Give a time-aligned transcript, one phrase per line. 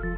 [0.00, 0.14] تمام.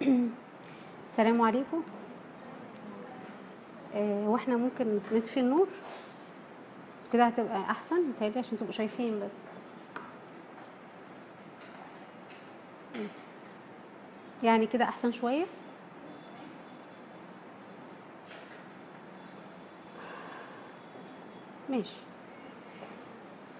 [1.08, 1.82] السلام عليكم.
[3.94, 5.68] آه، وإحنا ممكن نطفي النور؟
[7.12, 9.55] كده هتبقى أحسن متهيألي عشان تبقوا شايفين بس.
[14.42, 15.44] يعني كده أحسن شوية.
[21.70, 21.96] ماشي.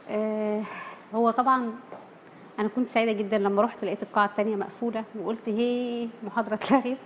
[0.08, 0.62] آه
[1.14, 1.72] هو طبعا
[2.58, 6.96] أنا كنت سعيدة جدا لما رحت لقيت القاعة التانية مقفولة وقلت هي محاضرة اتلغت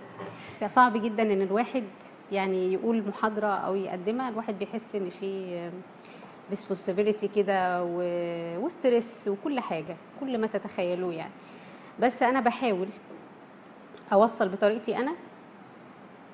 [0.61, 1.83] فصعب جدا إن الواحد
[2.31, 4.29] يعني يقول محاضرة أو يقدمها.
[4.29, 5.69] الواحد بيحس إن في
[6.49, 7.83] responsibility كده
[8.59, 11.31] و stress وكل حاجة كل ما تتخيلوه يعني.
[11.99, 12.87] بس أنا بحاول
[14.13, 15.13] أوصل بطريقتي أنا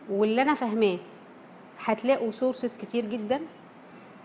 [0.09, 0.97] واللي أنا فاهماه
[1.85, 3.41] هتلاقوا sources كتير جدا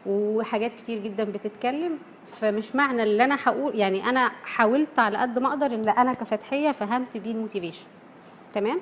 [0.07, 5.49] وحاجات كتير جدا بتتكلم فمش معنى اللي أنا هقول يعني أنا حاولت على قد ما
[5.49, 7.87] أقدر اللي أنا كفتحية فهمت بيه ال motivation.
[8.55, 8.81] تمام؟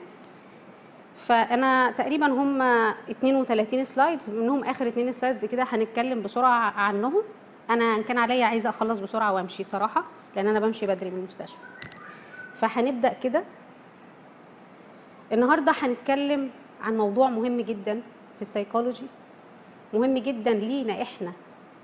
[1.16, 7.22] فأنا تقريبا هم 32 slides منهم آخر اتنين slides كده هنتكلم بسرعة عنهم.
[7.70, 10.04] أنا إن كان عليا عايزة أخلص بسرعة وأمشي صراحة
[10.36, 11.58] لأن أنا بمشي بدري من المستشفى.
[12.54, 13.44] فهنبدأ كده.
[15.32, 16.50] النهارده هنتكلم
[16.82, 17.94] عن موضوع مهم جدا
[18.36, 19.06] في السيكولوجي
[19.94, 21.32] مهم جدا لينا إحنا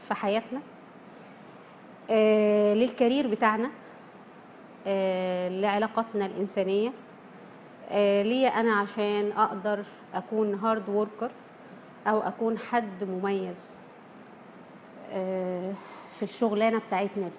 [0.08, 0.60] في حياتنا
[2.10, 3.70] آه لل career بتاعنا
[4.86, 6.92] آه لعلاقاتنا الإنسانية
[7.90, 11.30] آه ليا أنا عشان أقدر أكون hard worker
[12.06, 13.78] أو أكون حد مميز
[15.12, 15.72] آه
[16.16, 17.38] في الشغلانة بتاعتنا دي.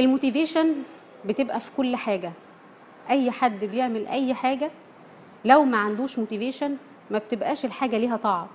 [0.00, 0.74] ال motivation
[1.26, 2.32] بتبقى في كل حاجة.
[3.10, 4.70] أي حد بيعمل أي حاجة
[5.44, 6.76] لو ما عندوش motivation
[7.10, 8.46] ما بتبقاش الحاجة ليها طعم.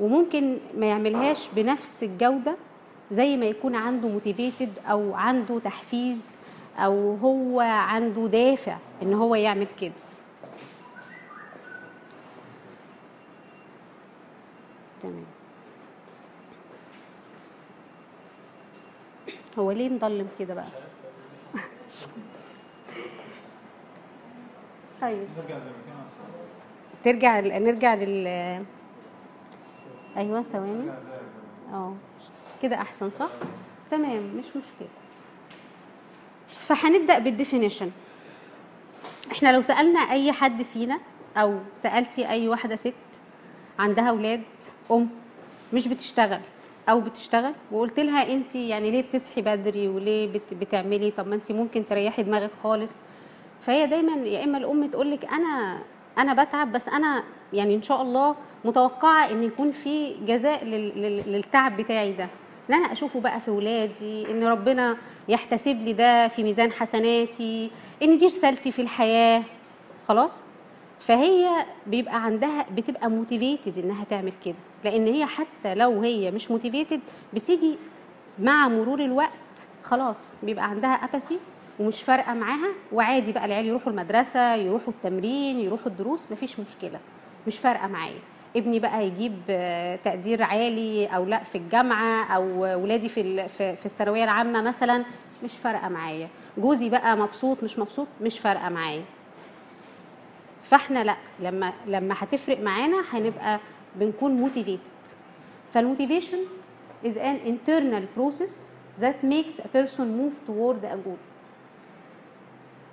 [0.00, 2.56] وممكن ما يعملهاش بنفس الجودة
[3.10, 6.26] زي ما يكون عنده motivated أو عنده تحفيز
[6.78, 9.92] أو هو عنده دافع إن هو يعمل كده.
[15.02, 15.24] تمام.
[19.58, 20.68] هو ليه مضلم كده بقى؟
[25.00, 25.28] طيب.
[25.38, 26.00] نرجع زي ما كان.
[27.04, 28.26] ترجع نرجع لل
[30.16, 30.88] أيوه ثواني.
[31.72, 31.92] آه
[32.62, 33.30] كده أحسن صح؟
[33.90, 34.88] تمام مش مشكلة.
[36.48, 37.90] فهنبدأ بالديفينيشن.
[39.32, 41.00] إحنا لو سألنا أي حد فينا
[41.36, 42.94] أو سألتي أي واحدة ست
[43.78, 44.42] عندها أولاد
[44.90, 45.08] أم
[45.72, 46.40] مش بتشتغل
[46.88, 51.52] أو بتشتغل وقلت لها انت يعني ليه بتصحي بدري وليه بت بتعملي؟ طب ما انت
[51.52, 53.00] ممكن تريحي دماغك خالص.
[53.60, 55.78] فهي دايما يا إما الأم تقول لك أنا
[56.18, 57.22] أنا بتعب بس أنا
[57.52, 58.34] يعني إن شاء الله
[58.64, 62.28] متوقعة إن يكون في جزاء لل- لل- للتعب بتاعي ده.
[62.70, 64.96] إن أنا أشوفه بقى في ولادي إن ربنا
[65.28, 67.70] يحتسب لي ده في ميزان حسناتي
[68.02, 69.42] إن دي رسالتي في الحياة
[70.08, 70.42] خلاص؟
[71.00, 71.48] فهي
[71.86, 74.54] بيبقى عندها بتبقى motivated إنها تعمل كده.
[74.84, 77.00] لأن هي حتى لو هي مش motivated
[77.34, 77.78] بتيجي
[78.38, 79.30] مع مرور الوقت
[79.84, 81.38] خلاص بيبقى عندها apathy
[81.80, 87.00] ومش فارقة معاها وعادي بقى العيال يروحوا المدرسة يروحوا التمرين يروحوا الدروس مفيش مشكلة
[87.46, 88.18] مش فارقة معايا.
[88.56, 92.42] ابني بقى يجيب آه، تقدير عالي أو لأ في الجامعة أو
[92.82, 95.04] ولادي في في الثانوية العامة مثلا
[95.44, 96.28] مش فارقة معايا.
[96.58, 99.02] جوزي بقى مبسوط مش مبسوط مش فارقة معايا.
[100.64, 103.60] فاحنا لأ لما لما هتفرق معانا هنبقى
[103.96, 104.80] بنكون motivated
[105.72, 106.38] فال motivation
[107.04, 108.52] is an internal process
[109.02, 111.29] that makes a person move toward a goal.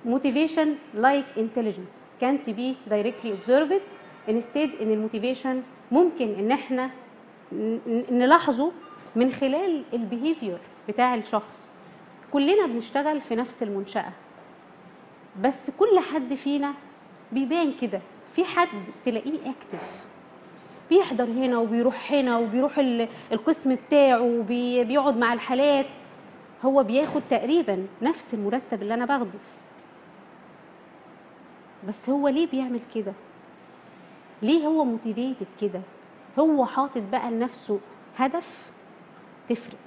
[0.06, 1.96] Motivation like intelligence.
[2.22, 3.81] Can't be directly observed
[4.28, 6.90] instead إن ال motivation ممكن إن إحنا
[8.12, 8.72] نلاحظه
[9.16, 10.57] من خلال ال behavior
[10.90, 11.74] بتاع الشخص.
[12.31, 14.12] كلنا بنشتغل في نفس المنشأة.
[15.42, 16.74] بس كل حد فينا
[17.31, 18.01] بيبان كده.
[18.33, 18.68] في حد
[19.06, 20.07] تلاقيه active
[20.89, 25.86] بيحضر هنا وبيروح هنا وبيروح ال- القسم بتاعه وبيقعد مع الحالات.
[26.66, 29.39] هو بياخد تقريبا نفس المرتب اللي أنا باخده.
[31.88, 33.13] بس هو ليه بيعمل كده؟
[34.42, 35.81] ليه هو موتيفيتد كده؟
[36.39, 37.80] هو حاطط بقى لنفسه
[38.18, 38.66] هدف؟
[39.50, 39.78] تفرق.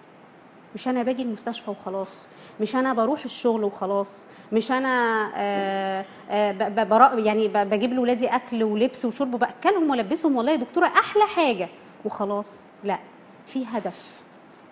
[0.74, 2.26] مش أنا باجي المستشفى وخلاص
[2.60, 8.62] مش أنا بروح الشغل وخلاص مش أنا آه آه ب- برا- يعني بجيب لاولادي أكل
[8.64, 10.36] ولبس وشرب باكلهم وألبسهم.
[10.36, 11.68] والله يا دكتورة أحلى حاجة.
[12.04, 12.60] وخلاص.
[12.84, 12.98] لا
[13.46, 14.20] في هدف.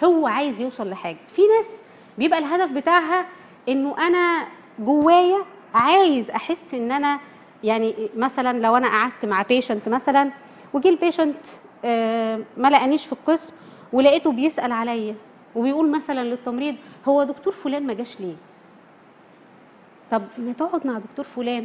[0.04, 1.16] هو عايز يوصل لحاجة.
[1.28, 1.80] في ناس
[2.18, 3.26] بيبقى الهدف بتاعها
[3.68, 4.46] إنه أنا
[4.78, 5.38] جوايا
[5.74, 7.20] عايز أحس إن أنا
[7.64, 10.30] يعني مثلا لو أنا قعدت مع patient مثلا
[10.72, 11.46] وجي ال patient
[11.84, 13.54] آه، ما لقانيش في القسم
[13.92, 15.14] ولقيته بيسأل عليا
[15.56, 16.74] وبيقول مثلا للتمريض
[17.08, 18.34] هو دكتور فلان ما جاش ليه؟
[20.10, 21.64] طب ما تقعد مع دكتور فلان.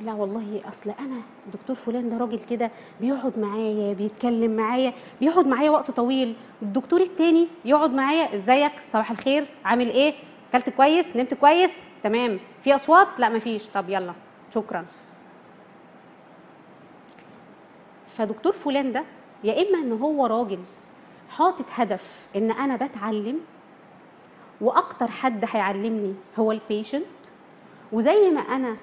[0.00, 1.20] لا والله أصل أنا
[1.52, 2.70] دكتور فلان ده راجل كده
[3.00, 6.34] بيقعد معايا بيتكلم معايا بيقعد معايا وقت طويل.
[6.62, 10.14] الدكتور التاني يقعد معايا إزيك؟ صباح الخير عامل إيه؟
[10.50, 12.38] أكلت كويس؟ نمت كويس؟ تمام.
[12.62, 14.12] في أصوات؟ لا مفيش طب يلا
[14.54, 14.84] شكرا.
[18.06, 19.04] فدكتور فلان ده
[19.44, 20.58] يا إما إن هو راجل
[21.30, 23.40] حاطط هدف إن أنا بتعلم
[24.60, 27.04] وأكتر حد هيعلمني هو البيشنت
[27.92, 28.76] وزي ما أنا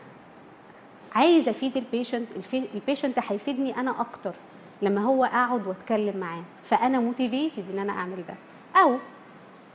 [1.16, 4.34] عايزة أفيد ال patient ال patient هيفيدني أنا أكتر
[4.82, 6.44] لما هو أقعد وأتكلم معاه.
[6.64, 8.36] فأنا motivated إن أنا أعمل ده.
[8.82, 8.98] أو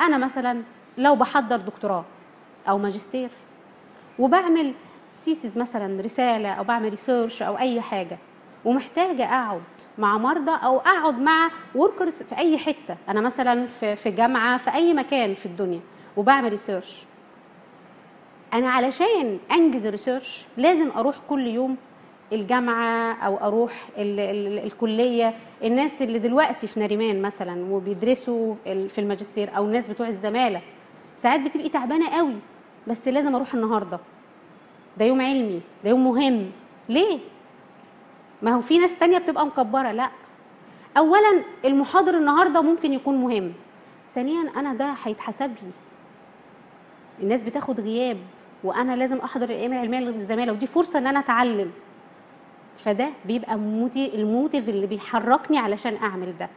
[0.01, 0.63] أنا مثلا
[0.99, 2.05] لو بحضر دكتوراه
[2.69, 3.31] أو ماجستير
[4.21, 4.75] وبعمل
[5.15, 8.19] thesis مثلا رسالة أو بعمل research أو أي حاجة
[8.65, 9.61] ومحتاجة أقعد
[9.99, 12.97] مع مرضى أو أقعد مع workers في أي حتة.
[13.09, 15.81] أنا مثلا في في جامعة في أي مكان في الدنيا
[16.17, 17.05] وبعمل research
[18.55, 21.77] أنا علشان أنجز ال research لازم أروح كل يوم
[22.33, 25.35] الجامعة أو أروح ال ال الكلية.
[25.65, 30.61] الناس اللي دلوقتي في ناريمان مثلا وبيدرسوا في الماجستير أو الناس بتوع الزمالة
[31.19, 32.35] ساعات بتبقي تعبانة قوي.
[32.87, 34.01] بس لازم أروح النهارده.
[34.99, 36.51] ده يوم علمي ده يوم مهم.
[36.89, 37.19] ليه؟
[38.43, 40.11] ما هو في ناس تانية بتبقى مكبرة لأ.
[40.99, 43.53] اولا المحاضر النهارده ممكن يكون مهم.
[44.09, 45.71] ثانيا أنا ده هيتحسب لي.
[47.23, 48.17] الناس بتاخد غياب
[48.65, 51.71] وأنا لازم أحضر الأيام العلمية للزمالة ودي فرصة إن أنا أتعلم.
[52.79, 56.49] فده بيبقى moti ال motive اللي بيحركني علشان أعمل ده.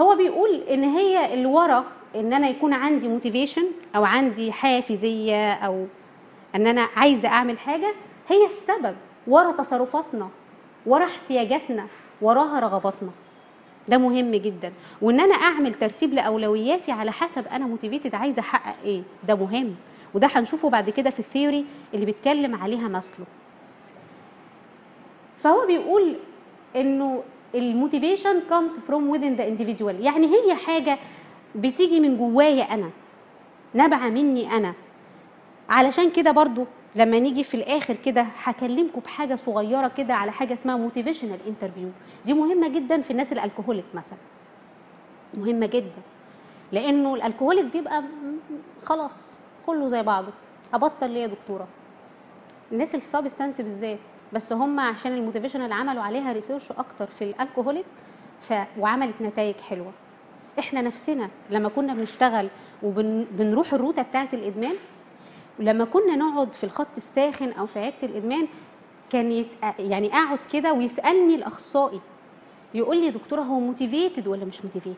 [0.00, 1.84] هو بيقول إن هي اللي ورا
[2.14, 5.86] إن أنا يكون عندي motivation أو عندي حافزية أو
[6.54, 7.94] إن أنا عايزة أعمل حاجة
[8.28, 8.96] هي السبب
[9.26, 10.28] ورا تصرفاتنا
[10.86, 11.86] ورا احتياجاتنا
[12.22, 13.10] وراها رغباتنا.
[13.88, 14.72] ده مهم جدا.
[15.02, 19.02] وإن أنا أعمل ترتيب لأولوياتي على حسب أنا motivated عايزة أحقق إيه.
[19.28, 19.74] ده مهم.
[20.14, 21.64] وده هنشوفه بعد كده في ال theory
[21.94, 23.24] اللي بيتكلم عليها ماسلو.
[25.38, 26.16] فهو بيقول
[26.76, 27.22] إنه
[27.58, 29.94] ال motivation comes from within the individual.
[30.00, 30.98] يعني هي حاجة
[31.54, 32.90] بتيجي من جوايا أنا
[33.74, 34.74] نابعة مني أنا.
[35.68, 36.64] علشان كده برضو
[36.96, 41.88] لما نيجي في الآخر كده هكلمكم بحاجة صغيرة كده على حاجة اسمها motivational interview
[42.26, 44.18] دي مهمة جدا في الناس ال alcoholic مثلا.
[45.34, 46.02] مهمة جدا.
[46.72, 48.02] لأنه ال alcoholic بيبقى
[48.84, 49.20] خلاص
[49.66, 50.32] كله زي بعضه.
[50.74, 51.66] أبطل ليه يا دكتورة؟
[52.72, 53.98] الناس ال substance بالذات.
[54.32, 57.84] بس هم عشان ال motivational عملوا عليها research أكتر في ال alcoholic
[58.40, 58.52] ف...
[58.78, 59.92] وعملت نتائج حلوة.
[60.58, 62.48] إحنا نفسنا لما كنا بنشتغل
[62.82, 64.74] وبنروح الروتة بتاعه الإدمان
[65.58, 68.46] لما كنا نقعد في الخط الساخن أو في عياده الإدمان
[69.10, 69.46] كان يت...
[69.78, 72.00] يعني أقعد كده ويسألني الأخصائي
[72.74, 74.96] يقول لي دكتورة هو motivated ولا مش motivated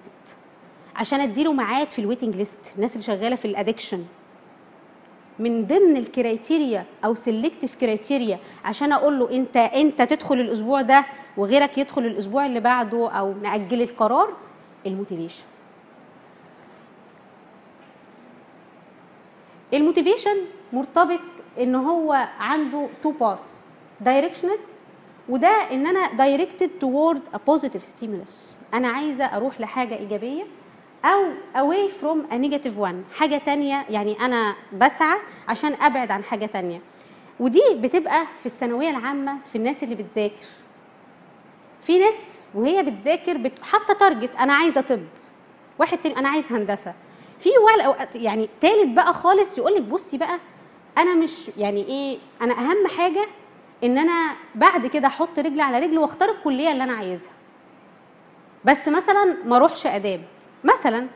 [0.96, 4.04] عشان أديله ميعاد في ال waiting list الناس اللي شغالة في ال addiction
[5.38, 11.04] من ضمن ال criteria أو selective criteria عشان أقول له انت أنت تدخل الأسبوع ده
[11.36, 14.28] وغيرك يدخل الأسبوع اللي بعده أو ناجل القرار
[14.86, 15.44] ال motivation.
[19.74, 20.36] ال motivation
[20.72, 21.20] مرتبط
[21.58, 23.48] إن هو عنده two parts
[24.00, 24.58] directional
[25.28, 30.42] وده إن أنا directed toward a positive stimulus أنا عايزة أروح لحاجة إيجابية
[31.04, 31.24] أو
[31.54, 33.14] away from a negative one.
[33.18, 36.80] حاجة تانية يعني أنا بسعى عشان أبعد عن حاجة تانية.
[37.40, 40.46] ودي بتبقى في الثانوية العامة في الناس اللي بتذاكر.
[41.82, 42.16] في ناس
[42.54, 43.52] وهي بتذاكر بت...
[43.62, 45.00] حاطة تارجت أنا عايزة طب.
[45.78, 46.94] واحد تاني أنا عايز هندسة.
[47.40, 47.48] في
[48.14, 50.38] يعني تالت بقى خالص يقول لك بصي بقى
[50.98, 53.26] أنا مش يعني إيه أنا أهم حاجة
[53.84, 57.30] إن أنا بعد كده أحط رجلي على رجل وأختار الكلية اللي أنا عايزها.
[58.64, 60.20] بس مثلا ما أروحش آداب.
[60.64, 61.06] مثلا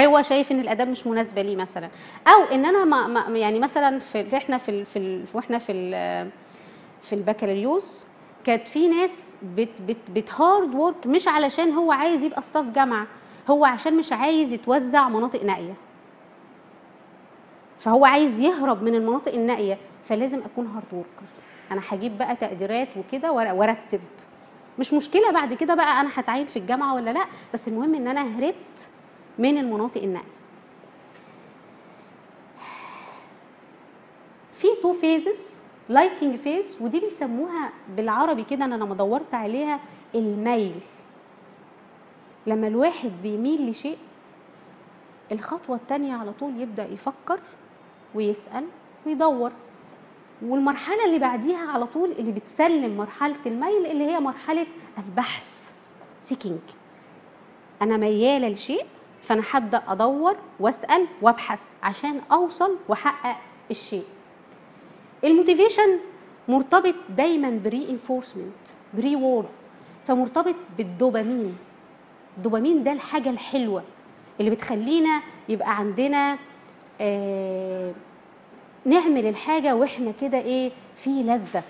[0.00, 1.88] هو شايف إن الأداب مش مناسبة ليه مثلا؟
[2.28, 5.72] أو إن أنا ما يعني مثلا في إحنا في في وإحنا في
[7.02, 8.04] في البكالوريوس
[8.44, 13.06] كانت في ناس بت بت بت hard work مش علشان هو عايز يبقى staff جامعة
[13.50, 15.74] هو عشان مش عايز يتوزع مناطق نائية.
[17.78, 21.26] فهو عايز يهرب من المناطق النائية فلازم أكون hard worker
[21.72, 24.00] أنا هجيب بقى تقديرات وكده وأرتب.
[24.78, 28.38] مش مشكلة بعد كده بقى أنا هتعين في الجامعة ولا لأ بس المهم إن أنا
[28.38, 28.88] هربت
[29.38, 30.26] من المناطق النائية.
[34.54, 35.56] في two phases
[35.88, 39.80] liking phase ودي بيسموها بالعربي كده أنا لما دورت عليها
[40.14, 40.80] الميل.
[42.46, 43.98] لما الواحد بيميل لشيء
[45.32, 47.38] الخطوة الثانية على طول يبدأ يفكر
[48.14, 48.64] ويسأل
[49.06, 49.52] ويدور.
[50.42, 54.66] والمرحلة اللي بعديها على طول اللي بتسلم مرحلة الميل اللي هي مرحلة
[54.98, 55.72] البحث
[56.20, 56.58] seeking
[57.82, 58.86] أنا ميالة لشيء
[59.22, 63.36] فأنا هبدأ أدور وأسأل وأبحث عشان أوصل وأحقق
[63.70, 64.04] الشيء.
[65.24, 65.98] ال motivation
[66.48, 68.52] مرتبط دايما ب reinforcement
[68.94, 69.48] ب reward
[70.06, 71.56] فمرتبط بالدوبامين.
[72.36, 73.82] الدوبامين ده الحاجة الحلوة
[74.40, 76.38] اللي بتخلينا يبقى عندنا
[77.00, 77.92] آه
[78.86, 81.62] نعمل الحاجة وإحنا كده إيه في لذة.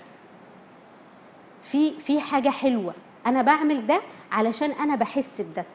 [1.63, 2.93] في في حاجة حلوة.
[3.25, 5.65] أنا بعمل ده علشان أنا بحس بده.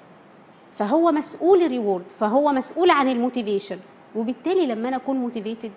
[0.78, 3.78] فهو مسؤول ال reward فهو مسؤول عن ال motivation.
[4.16, 5.72] وبالتالي لما أنا أكون motivated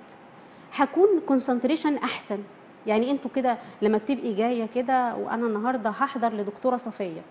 [0.74, 2.40] هكون concentration أحسن.
[2.88, 7.22] يعني أنتوا كده لما بتبقي جاية كده وأنا النهارده هحضر لدكتورة صفية.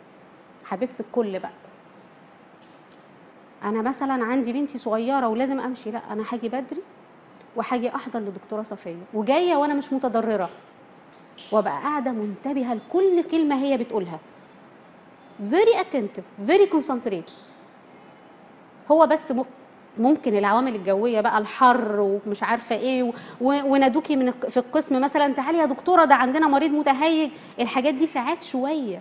[0.64, 1.50] حبيبة الكل بقى.
[3.64, 5.91] أنا مثلا عندي بنتي صغيرة ولازم أمشي.
[5.91, 6.83] لا أنا هاجي بدري
[7.57, 8.97] وهاجي أحضر لدكتورة صفية.
[9.15, 10.51] وجاية وأنا مش متضررة.
[11.53, 14.19] وأبقى قاعدة منتبهة لكل كلمة هي بتقولها.
[15.51, 16.49] Very attentive.
[16.51, 17.31] Very concentrated.
[18.91, 19.35] هو بس
[19.99, 25.67] ممكن العوامل الجوية بقى الحر ومش عارفة إيه ونادوكي من في القسم مثلا تعالي يا
[25.67, 27.31] دكتورة ده عندنا مريض متهيج.
[27.61, 29.01] الحاجات دي ساعات شوية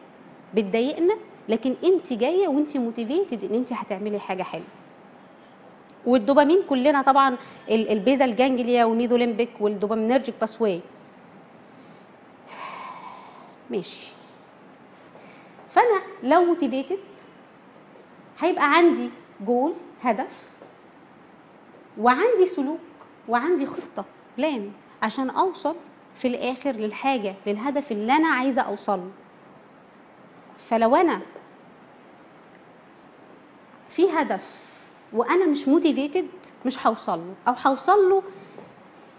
[0.53, 1.13] بتضايقنا
[1.49, 4.65] لكن انت جاية وانت موتيفيتد إن انت هتعملي حاجة حلوة.
[6.05, 7.37] والدوبامين كلنا طبعا
[7.69, 10.81] ال- ال basal ganglia وال mesolimbic وال dopaminergic pathway
[13.69, 14.11] ماشي.
[15.69, 16.99] فأنا لو motivated
[18.39, 19.09] هيبقى عندي
[19.45, 20.47] جول هدف
[21.97, 22.79] وعندي سلوك
[23.27, 24.05] وعندي خطة
[24.37, 24.71] plan
[25.01, 25.75] عشان أوصل
[26.15, 29.11] في الآخر للحاجة للهدف اللي أنا عايزة اوصل له
[30.57, 31.21] فلو أنا
[33.89, 34.72] في هدف
[35.13, 36.27] وأنا مش موتيفيتد
[36.65, 37.33] مش هوصل له.
[37.47, 38.23] أو هوصل له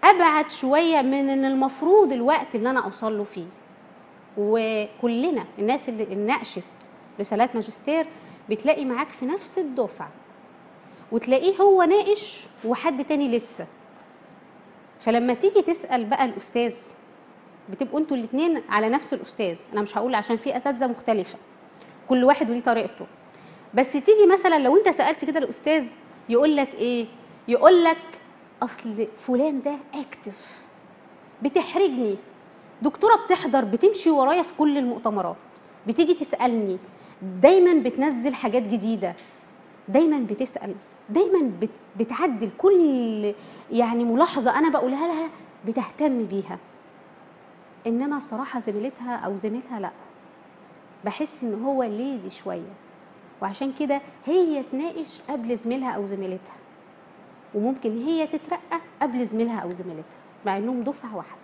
[0.05, 3.47] أبعد شوية من إن المفروض الوقت اللي أنا أوصل له فيه.
[4.39, 6.63] وكلنا الناس اللي ناقشت
[7.21, 8.07] رسالات ماجستير
[8.51, 10.11] بتلاقي معاك في نفس الدفعة.
[11.13, 13.67] وتلاقيه هو ناقش وحد تاني لسه.
[15.01, 16.75] فلما تيجي تسأل بقى الأستاذ
[17.71, 19.59] بتبقوا أنتوا الاثنين على نفس الأستاذ.
[19.73, 21.39] أنا مش هقول عشان في أساتذة مختلفة.
[22.09, 23.07] كل واحد وليه طريقته.
[23.75, 25.87] بس تيجي مثلا لو أنت سألت كده الأستاذ
[26.29, 27.07] يقول لك إيه؟
[27.49, 27.99] يقول لك
[28.63, 30.59] أصل فلان ده اكتف
[31.43, 32.17] بتحرجني.
[32.83, 35.37] دكتورة بتحضر بتمشي ورايا في كل المؤتمرات.
[35.87, 36.79] بتيجي تسألني.
[37.23, 39.15] دايما بتنزل حاجات جديدة.
[39.89, 40.75] دايما بتسأل.
[41.09, 43.35] دايما بت- بتعدل كل
[43.73, 45.29] يعني ملاحظة أنا بقولها لها
[45.67, 46.59] بتهتم بيها.
[47.87, 49.91] إنما صراحة زميلتها أو زميلها لأ.
[51.05, 52.73] بحس إن هو lazy شوية.
[53.43, 56.55] وعشان كده هي تناقش قبل زميلها أو زميلتها.
[57.55, 61.39] وممكن هي تترقى قبل زميلها أو زميلتها مع إنهم دفعة واحدة.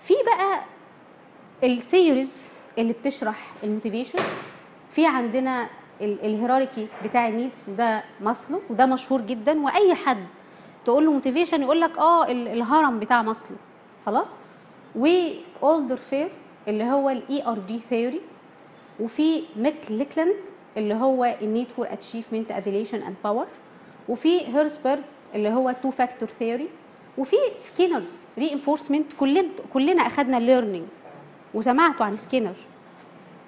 [0.00, 0.60] في بقى
[1.64, 4.18] ال theories اللي بتشرح ال motivation
[4.90, 5.66] في عندنا
[6.00, 9.60] ال- ال hierarchy بتاع ال needs وده ماسلو وده مشهور جدا.
[9.64, 10.24] وأي حد
[10.84, 13.56] تقول له motivation يقول لك آه ال- الهرم بتاع ماسلو.
[14.06, 14.28] خلاص؟
[14.96, 16.30] و Alderfer
[16.68, 18.20] اللي هو ال ERG theory
[19.00, 20.34] وفي McClelland
[20.76, 23.46] اللي هو ال need for achievement affiliation and power
[24.08, 24.98] وفي Herzberg
[25.34, 26.68] اللي هو two factor theory
[27.18, 30.86] وفي Skinner's reinforcement كلنا كلنا اخذنا learning
[31.54, 32.54] وسمعتوا عن سكينر.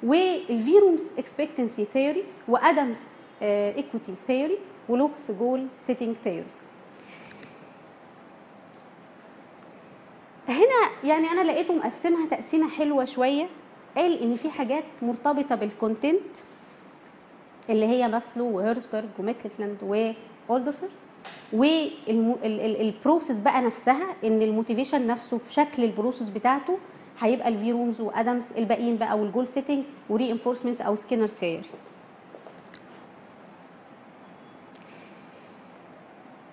[0.02, 3.00] وال Vroom's expectancy theory و Adams
[3.42, 6.46] equity theory و Locke's goal setting theory
[10.48, 13.48] هنا يعني أنا لقيته مقسمها تقسيمة حلوة شوية.
[13.96, 16.36] قال إن في حاجات مرتبطة بال content
[17.70, 19.76] اللي هي ماسلو و Herzberg و McClelland
[20.48, 20.88] و Alderfer
[21.52, 26.78] وال process بقى نفسها إن ال motivation نفسه في شكل ال process بتاعته
[27.20, 31.62] هيبقى ال Vroom's و Adams الباقيين بقى وال goal setting و reinforcement أو Skinner theory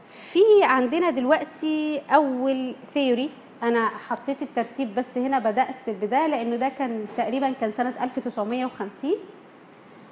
[0.09, 3.29] في عندنا دلوقتي أول theory
[3.65, 9.11] أنا حطيت الترتيب بس هنا بدأت بده لأنه ده كان تقريبا كان سنة 1950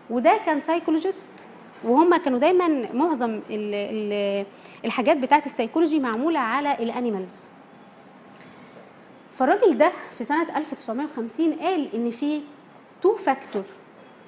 [0.10, 1.28] وده كان psychologist
[1.84, 4.46] وهم كانوا دايما معظم ال ال
[4.86, 7.48] الحاجات بتاعت السيكولوجي معمولة على ال animals
[9.34, 12.42] فالراجل ده في سنة 1950 قال إن في
[13.02, 13.64] two factor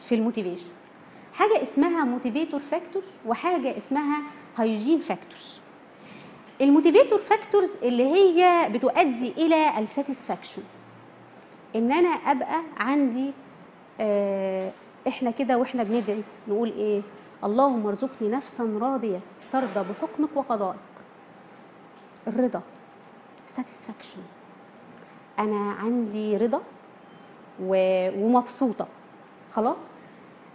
[0.02, 0.70] في ال motivation
[1.34, 4.22] حاجة اسمها motivator factors وحاجة اسمها
[4.58, 5.62] hygiene factors
[6.62, 10.62] ال motivator factors اللي هي بتؤدي إلى ال satisfaction.
[11.76, 13.34] إن أنا أبقى عندي
[14.00, 14.72] آه
[15.08, 17.02] إحنا كده وإحنا بندعي نقول إيه؟
[17.44, 19.20] اللهم ارزقني نفسا راضية
[19.52, 20.80] ترضى بحكمك وقضائك.
[22.28, 22.62] الرضا
[23.58, 24.20] satisfaction.
[25.40, 26.62] أنا عندي رضا
[27.62, 28.88] ومبسوطة.
[29.52, 29.88] خلاص؟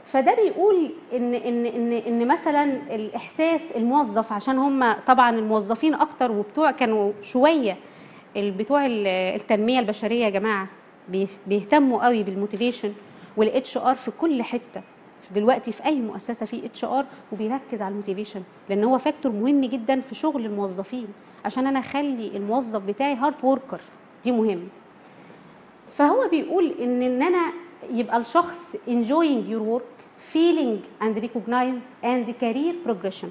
[0.07, 2.65] فده بيقول ان ان ان إن مثلا
[2.95, 7.77] الإحساس الموظف عشان هم طبعا الموظفين أكتر وبتوع كانوا شوية
[8.37, 10.69] بتوع ال- التنمية البشرية يا جماعة
[11.09, 12.93] بيه- بيهتموا قوي بال motivation
[13.37, 14.83] وال HR في كل حتة.
[15.35, 20.01] دلوقتي في أي مؤسسة في HR وبيركز على ال motivation لأن هو factor مهم جدا
[20.01, 21.07] في شغل الموظفين.
[21.45, 23.81] عشان أنا أخلي الموظف بتاعي hard worker
[24.25, 24.69] دي مهم.
[25.93, 27.53] فهو بيقول إن إن أنا
[27.91, 29.87] يبقى الشخص enjoying your work
[30.35, 33.29] feeling and recognized and career progression.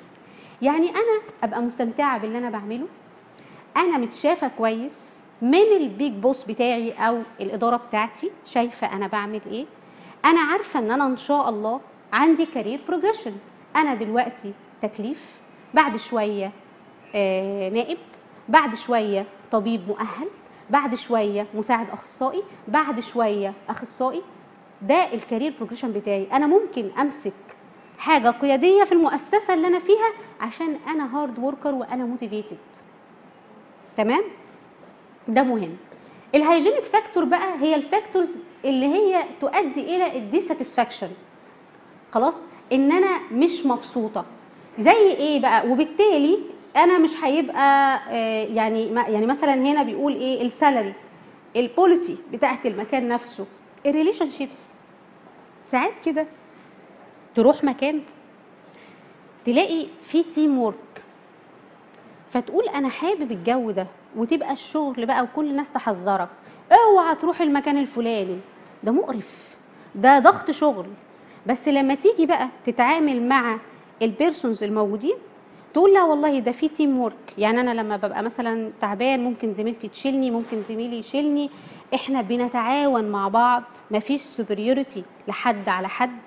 [0.61, 2.87] يعني أنا أبقى مستمتعة باللي أنا بعمله؟
[3.77, 9.65] أنا متشافة كويس من ال big boss بتاعي أو الإدارة بتاعتي؟ شايفة أنا بعمل إيه؟
[10.25, 11.81] أنا عارفة إن أنا إن شاء الله
[12.13, 13.33] عندي career progression
[13.75, 15.39] أنا دلوقتي تكليف
[15.73, 16.51] بعد شوية
[17.15, 17.97] آه نائب
[18.49, 20.27] بعد شوية طبيب مؤهل
[20.69, 24.21] بعد شوية مساعد أخصائي بعد شوية أخصائي
[24.81, 26.27] ده ال career progression بتاعي.
[26.33, 27.33] أنا ممكن أمسك
[27.97, 32.57] حاجة قيادية في المؤسسة اللي أنا فيها عشان أنا hard worker وأنا motivated
[33.97, 34.23] تمام؟
[35.27, 35.77] ده مهم.
[36.35, 41.09] ال hygienic factor بقى هي ال factors اللي هي تؤدي إلى ال dissatisfaction
[42.11, 42.37] خلاص؟
[42.73, 44.25] إن أنا مش مبسوطة.
[44.79, 46.39] زي إيه بقى؟ وبالتالي
[46.75, 50.93] أنا مش هيبقى آه، يعني يعني مثلا هنا بيقول إيه؟ ال salary.
[51.55, 53.45] ال policy بتاعت المكان نفسه.
[53.85, 54.71] ال relationships
[55.65, 56.27] ساعات كده
[57.33, 58.01] تروح مكان
[59.45, 61.03] تلاقي في teamwork
[62.29, 66.29] فتقول أنا حابب الجو ده وتبقى الشغل بقى وكل الناس تحذرك.
[66.71, 68.39] اوعى تروح المكان الفلاني.
[68.83, 69.57] ده مقرف.
[69.95, 70.85] ده ضغط شغل.
[71.47, 73.57] بس لما تيجي بقى تتعامل مع
[74.01, 75.15] ال persons الموجودين
[75.73, 80.31] تقول لا والله ده في teamwork يعني أنا لما ببقى مثلا تعبان ممكن زميلتي تشيلني
[80.31, 81.49] ممكن زميلي يشيلني.
[81.93, 86.19] إحنا بنتعاون مع بعض مفيش superiority لحد على حد.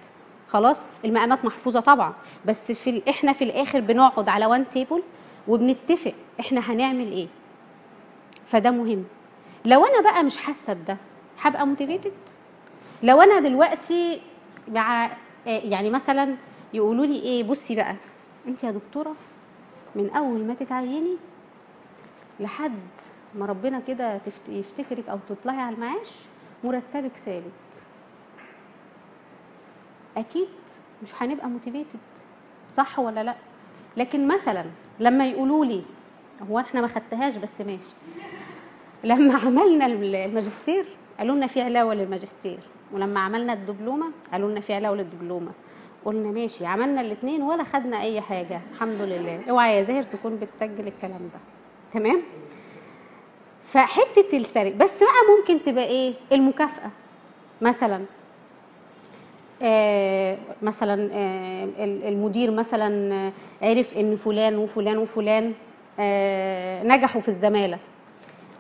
[0.49, 2.15] خلاص؟ المقامات محفوظة طبعا.
[2.47, 5.03] بس في إحنا في الآخر بنقعد على one table
[5.49, 7.27] وبنتفق إحنا هنعمل إيه.
[8.47, 9.05] فده مهم.
[9.65, 10.97] لو أنا بقى مش حاسة بده
[11.41, 12.13] هبقى motivated
[13.03, 14.21] لو أنا دلوقتي
[14.69, 15.11] مع
[15.47, 16.37] يعني مثلا
[16.75, 17.97] يقولوا لي إيه بصي بقى
[18.49, 19.15] أنت يا دكتورة
[19.95, 21.17] من أول ما تتعيني
[22.41, 22.79] لحد
[23.35, 26.11] ما ربنا كده يفتكرك أو تطلعي على المعاش
[26.65, 27.53] مرتبك ثابت.
[30.17, 30.49] أكيد
[31.03, 31.99] مش هنبقى motivated
[32.71, 33.35] صح ولا لأ؟
[33.97, 34.65] لكن مثلا
[35.01, 35.83] لما يقولوا لي
[36.51, 37.95] هو إحنا ما خدتهاش بس ماشي.
[39.05, 40.85] لما عملنا الماجستير
[41.19, 42.59] قالوا لنا في علاوة للماجستير
[42.93, 45.51] ولما عملنا الدبلومة قالوا لنا في علاوة للدبلومة.
[46.05, 49.41] قلنا ماشي عملنا الاثنين ولا خدنا أي حاجة الحمد لله.
[49.51, 51.41] اوعى يا زاهر تكون بتسجل الكلام ده.
[52.01, 52.23] تمام؟
[53.65, 56.91] فحتة السري بس بقى ممكن تبقى إيه؟ المكافأة.
[57.61, 58.05] مثلا
[59.63, 65.53] آه، مثلا آه، ال- المدير مثلا عرف إن فلان وفلان وفلان
[66.01, 67.79] آه، نجحوا في الزمالة.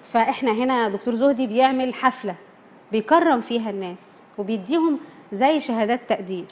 [0.05, 2.35] فإحنا هنا دكتور زهدي بيعمل حفلة
[2.93, 4.99] بيكرم فيها الناس وبيديهم
[5.33, 6.47] زي شهادات تقدير.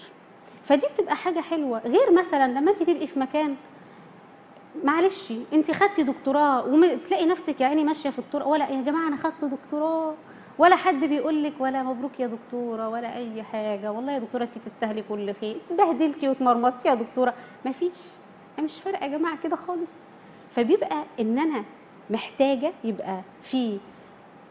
[0.70, 1.78] فدي بتبقى حاجة حلوة.
[1.78, 3.56] غير مثلا لما انت تبقي في مكان
[4.84, 9.16] معلش انت خدتي دكتوراه وتلاقي نفسك يا عيني ماشية في الطرق ولا يا جماعة أنا
[9.16, 10.14] خدت دكتوراه
[10.58, 13.92] ولا حد بيقول لك ولا مبروك يا دكتورة ولا أي حاجة.
[13.92, 15.56] والله يا دكتورة انت تستاهلي كل خير.
[15.70, 17.34] اتبهدلتي واتمرمطتي يا دكتورة.
[17.66, 17.98] مفيش.
[18.58, 20.04] مش فارقة يا جماعة كده خالص.
[20.50, 21.64] فبيبقى إن أنا
[22.10, 23.78] محتاجة يبقى في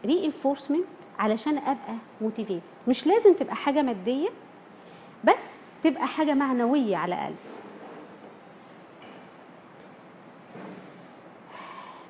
[0.06, 4.28] reinforcement علشان أبقى موتيفيتد مش لازم تبقى حاجة مادية
[5.24, 7.34] بس تبقى حاجة معنوية على الاقل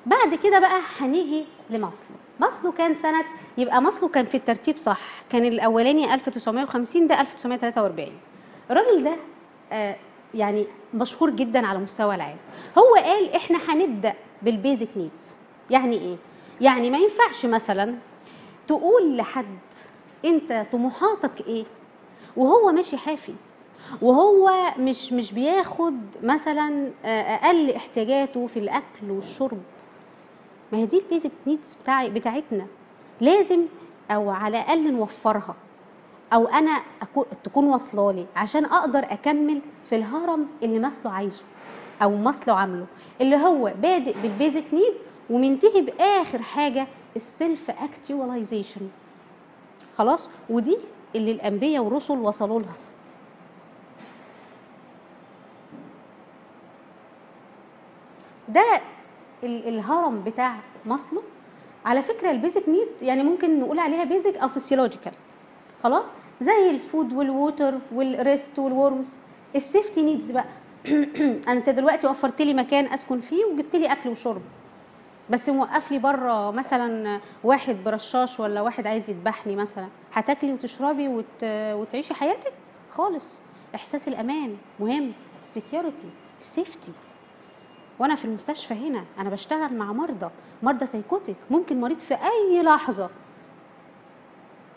[0.05, 3.23] بعد كده بقى هنيجي لمصله مصله كان سنة
[3.57, 4.99] يبقى مصله كان في الترتيب صح.
[5.29, 8.09] كان الأولاني 1950 ده 1943
[8.71, 9.15] الراجل ده
[9.71, 9.95] آه
[10.33, 12.37] يعني مشهور جدا على مستوى العالم.
[12.77, 15.31] هو قال إحنا هنبدأ بالبيزك نيدز.
[15.69, 16.15] يعني إيه؟
[16.61, 17.95] يعني ما ينفعش مثلا
[18.67, 19.57] تقول لحد
[20.25, 21.65] أنت طموحاتك إيه؟
[22.37, 23.33] وهو ماشي حافي.
[24.01, 29.61] وهو مش مش بياخد مثلا آه، أقل احتياجاته في الأكل والشرب.
[30.71, 32.65] ما هي دي ال basic needs بتاعتنا.
[33.21, 33.61] لازم
[34.11, 35.55] أو على الأقل نوفرها.
[36.33, 36.81] أو أنا
[37.43, 41.43] تكون واصلة لي عشان أقدر أكمل في الهرم اللي ماسلو عايزه
[42.01, 42.85] أو ماسلو عامله.
[43.21, 44.93] اللي هو بادئ بال basic need
[45.29, 48.81] ومنتهي بآخر حاجة ال self actualization
[49.97, 50.77] خلاص؟ ودي
[51.15, 52.73] اللي الأنبياء والرسل وصلوا لها.
[58.53, 58.81] ده
[59.43, 61.23] ال- الهرم بتاع ماسلو
[61.85, 65.11] على فكرة ال basic need يعني ممكن نقول عليها basic أو physiological
[65.83, 66.05] خلاص؟
[66.41, 69.09] زي الفود والووتر والريست والورمز
[69.55, 70.45] ال safety needs بقى.
[71.53, 74.41] أنت دلوقتي وفرت لي مكان أسكن فيه وجبت لي أكل وشرب.
[75.29, 79.87] بس موقف لي بره مثلا واحد برشاش ولا واحد عايز يذبحني مثلا.
[80.13, 81.25] هتاكلي وتشربي وت...
[81.43, 82.53] وتعيشي حياتك؟
[82.89, 83.41] خالص.
[83.75, 85.11] إحساس الأمان مهم.
[85.47, 86.91] security safety
[87.99, 90.29] وأنا في المستشفى هنا أنا بشتغل مع مرضى
[90.63, 93.09] مرضى psychotic ممكن مريض في أي لحظة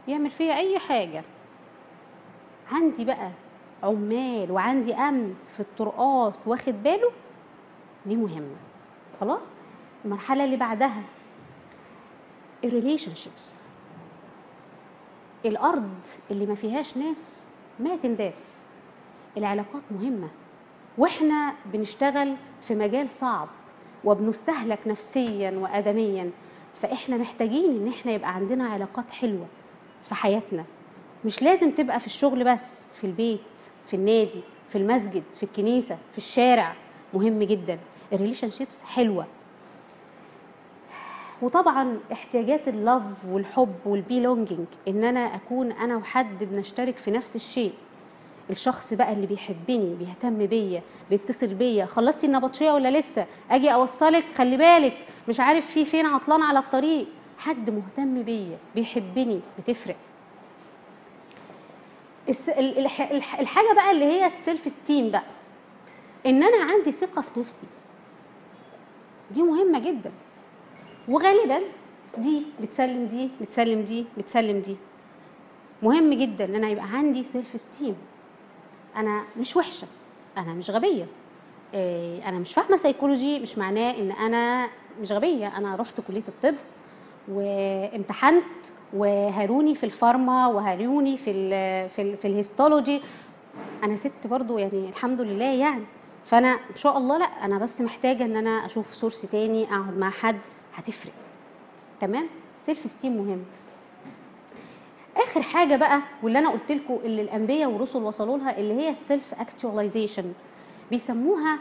[0.09, 1.25] يعمل فيا أي حاجة.
[2.73, 3.31] عندي بقى
[3.83, 7.11] عمال وعندي أمن في الطرقات واخد باله؟
[8.07, 8.57] دي مهمة.
[9.21, 9.43] خلاص؟
[10.05, 11.03] المرحلة اللي بعدها
[12.65, 13.55] ال relationships
[15.47, 15.91] الأرض
[16.31, 18.63] اللي ما فيهاش ناس ما تنداس.
[19.37, 20.29] العلاقات مهمة.
[20.99, 23.49] وإحنا بنشتغل في مجال صعب
[24.05, 26.31] وبنستهلك نفسيا وادميا
[26.75, 29.47] فإحنا محتاجين إن إحنا يبقى عندنا علاقات حلوة
[30.09, 30.65] في حياتنا.
[31.25, 33.41] مش لازم تبقى في الشغل بس في البيت
[33.87, 36.75] في النادي في المسجد في الكنيسة في الشارع.
[37.15, 37.79] مهم جدا.
[38.13, 39.27] الريليشن شيبس حلوة.
[41.43, 47.37] وطبعا احتياجات ال love والحب وال belonging إن أنا أكون أنا وحد بنشترك في نفس
[47.37, 47.73] الشيء.
[48.51, 54.57] الشخص بقى اللي بيحبني بيهتم بيا بيتصل بيا خلصتي النبطشية ولا لسه؟ أجي أوصلك خلي
[54.57, 54.97] بالك
[55.29, 57.07] مش عارف في فين عطلان على الطريق.
[57.39, 59.97] حد مهتم بيا بيحبني بتفرق.
[63.41, 65.25] الحاجة بقى اللي هي ال self esteem بقى
[66.27, 67.67] إن أنا عندي ثقة في نفسي.
[69.31, 70.13] دي مهمة جدا.
[71.09, 71.59] وغالبا
[72.19, 74.77] دي بتسلم دي بتسلم دي بتسلم دي.
[75.83, 77.97] مهم جدا إن أنا يبقى عندي self-esteem
[78.97, 79.87] أنا مش وحشة
[80.37, 81.07] أنا مش غبية.
[81.75, 84.69] إيه، أنا مش فاهمة سيكولوجي مش معناه إن أنا
[85.01, 85.57] مش غبية.
[85.59, 86.55] أنا رحت كلية الطب
[87.29, 88.45] وامتحنت
[88.93, 93.03] وهاروني في ال pharma وهاروني في ال في ال في ال histology.
[93.85, 95.85] أنا ست برضو يعني الحمد لله يعني.
[96.25, 100.11] فأنا إن شاء الله لأ أنا بس محتاجة إن أنا أشوف source تاني أقعد مع
[100.11, 100.39] حد
[100.75, 101.13] هتفرق.
[102.01, 102.27] تمام؟
[102.67, 103.45] self-esteem مهم.
[105.35, 109.35] آخر حاجة بقى واللي أنا قلت لكم اللي الأنبياء والرسل وصلوا لها اللي هي ال
[109.35, 110.33] self-actualization
[110.91, 111.59] بيسموها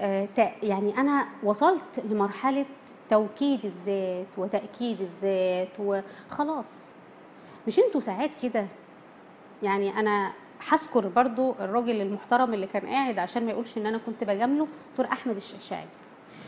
[0.00, 0.28] آه،
[0.62, 2.64] يعني أنا وصلت لمرحلة
[3.10, 6.84] توكيد الذات وتأكيد الذات وخلاص.
[7.66, 8.66] مش أنتوا ساعات كده؟
[9.62, 10.32] يعني أنا
[10.68, 15.06] هذكر برضو الراجل المحترم اللي كان قاعد عشان ما يقولش إن أنا كنت بجامله دكتور
[15.12, 15.86] أحمد الشعشاعي.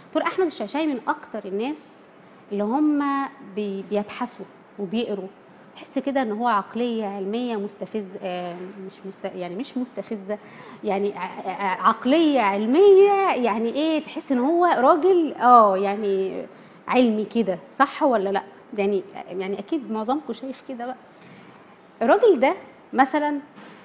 [0.09, 1.89] دكتور أحمد الشعشاعي من أكتر الناس
[2.53, 3.03] اللي هم
[3.57, 4.47] بي- بيبحثوا
[4.79, 5.29] وبيقروا.
[5.77, 9.25] تحس كده إن هو عقلية علمية مستفز آه، مش مست...
[9.25, 10.39] يعني مش مستفزة
[10.85, 16.47] يعني ع- ع- عقلية علمية يعني إيه تحس إن هو راجل آه يعني
[16.89, 18.43] علمي كده صح ولا لأ؟
[18.79, 20.97] يعني يعني أكيد معظمكم شايف كده بقى.
[22.03, 22.55] الراجل ده
[22.93, 23.39] مثلا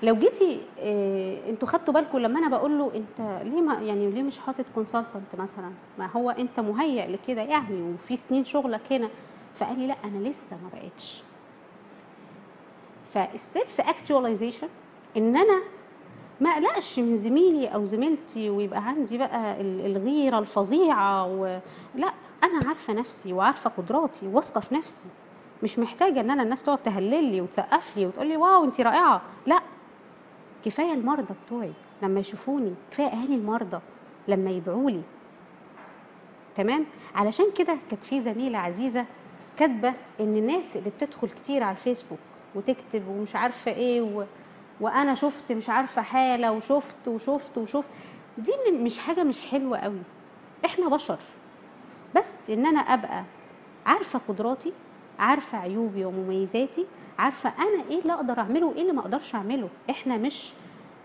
[0.04, 4.24] لو جيتي إيه أنتوا خدتوا بالكم لما أنا بقول له أنت ليه ما يعني ليه
[4.24, 9.10] مش حاطط consultant مثلا؟ ما هو أنت مهيأ لكده يعني وفي سنين شغلك هنا.
[9.56, 11.24] فقال لي لأ أنا لسه ما بقتش.
[13.14, 14.68] فال self-actualization
[15.18, 15.62] إن أنا
[16.42, 21.60] ما أقلقش من زميلي أو زميلتي ويبقى عندي بقى ال- الغيرة الفظيعة و...
[21.96, 25.08] لا أنا عارفة نفسي وعارفة قدراتي واثقة في نفسي.
[25.64, 29.22] مش محتاجة إن أنا الناس تقعد تهلل لي وتسقف لي وتقول لي واو انت رائعة.
[29.46, 29.62] لا
[30.66, 31.72] كفاية المرضى بتوعي.
[32.02, 33.80] لما يشوفوني كفاية أهالي المرضى
[34.28, 35.02] لما يدعوا لي.
[36.56, 39.06] تمام؟ علشان كده كانت في زميلة عزيزة
[39.58, 42.20] كاتبة إن الناس اللي بتدخل كتير على الفيسبوك
[42.56, 44.24] وتكتب ومش عارفة إيه و...
[44.82, 47.90] وأنا شفت مش عارفة حالة وشفت وشفت وشفت.
[48.38, 50.00] دي مش حاجة مش حلوة قوي.
[50.66, 51.20] إحنا بشر.
[52.16, 53.24] بس إن أنا أبقى
[53.86, 54.74] عارفة قدراتي
[55.20, 56.86] عارفة عيوبي ومميزاتي
[57.20, 59.70] عارفة أنا إيه اللي أقدر أعمله وإيه اللي ما أقدرش أعمله.
[59.90, 60.54] إحنا مش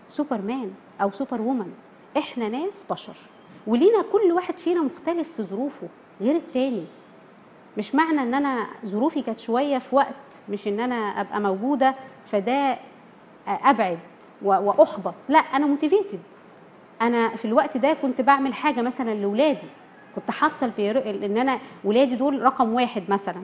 [0.07, 1.73] سوبرمان أو سوبر وومن
[2.17, 3.15] إحنا ناس بشر.
[3.67, 5.87] ولينا كل واحد فينا مختلف في ظروفه
[6.21, 6.85] غير التاني.
[7.77, 12.77] مش معنى إن أنا ظروفي كانت شوية في وقت مش إن أنا أبقى موجودة فده
[13.47, 13.99] أبعد
[14.41, 15.13] وأحبط.
[15.29, 16.19] لا أنا motivated
[17.01, 19.67] أنا في الوقت ده كنت بعمل حاجة مثلا لاولادي
[20.15, 23.43] كنت حاطة إن أنا ولادي دول رقم واحد مثلا.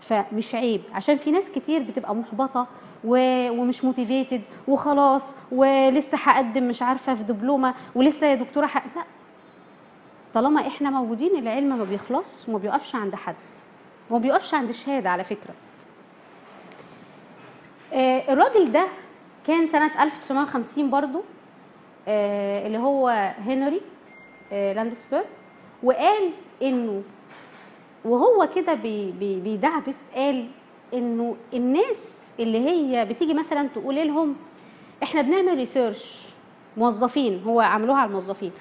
[0.00, 0.80] فمش عيب.
[0.92, 2.66] عشان في ناس كتير بتبقى محبطة.
[3.04, 8.76] ومش motivated وخلاص ولسه هقدم مش عارفة في دبلومة ولسه يا دكتورة ح...
[8.96, 9.04] لا.
[10.34, 13.34] طالما إحنا موجودين العلم ما بيخلص وما بيقفش عند حد
[14.10, 15.54] وما بيقفش عند شهادة على فكرة.
[17.92, 18.86] آه، الراجل ده
[19.46, 21.22] كان سنة 1950 برضو
[22.08, 23.80] آه، اللي هو هنري
[24.52, 25.24] آه، لاندسبرج
[25.82, 26.30] وقال
[26.62, 27.02] إنه
[28.04, 30.48] وهو كده بي بي بيدعبس قال
[30.94, 34.36] إنه الناس اللي هي بتيجي مثلا تقول لهم
[35.02, 36.26] إحنا بنعمل research
[36.76, 38.52] موظفين هو عملوها على الموظفين.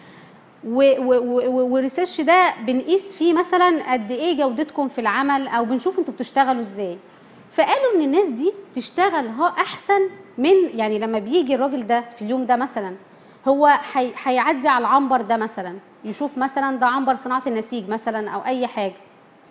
[0.66, 6.98] والريسيرش ده بنقيس فيه مثلا قد إيه جودتكم في العمل أو بنشوف أنتوا بتشتغلوا إزاي.
[7.52, 12.46] فقالوا إن الناس دي تشتغل ها أحسن من يعني لما بيجي الراجل ده في اليوم
[12.46, 12.96] ده مثلا
[13.48, 18.46] هو هي- هيعدي على العنبر ده مثلا يشوف مثلا ده عنبر صناعة النسيج مثلا أو
[18.46, 18.94] أي حاجة.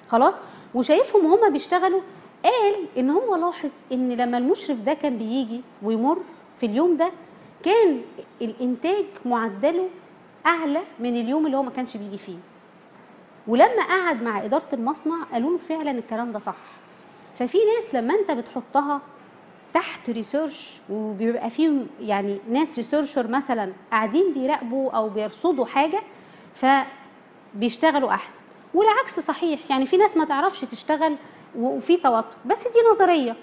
[0.09, 0.35] خلاص؟
[0.75, 2.01] وشايفهم هما بيشتغلوا
[2.45, 6.19] قال إن هو لاحظ إن لما المشرف ده كان بيجي ويمر
[6.61, 7.11] في اليوم ده
[7.65, 8.01] كان
[8.43, 9.89] الإنتاج معدله
[10.47, 12.37] أعلى من اليوم اللي هو ما كانش بيجي فيه.
[13.47, 16.57] ولما قعد مع إدارة المصنع قالوا له فعلا الكلام ده صح.
[17.39, 19.01] ففي ناس لما أنت بتحطها
[19.75, 26.03] تحت research وبيبقى فيهم يعني ناس researcher مثلا قاعدين بيراقبوا أو بيرصدوا حاجة
[26.55, 28.41] فبيشتغلوا أحسن.
[28.75, 31.17] والعكس صحيح يعني في ناس ما تعرفش تشتغل
[31.59, 33.37] وفي توتر بس دي نظرية.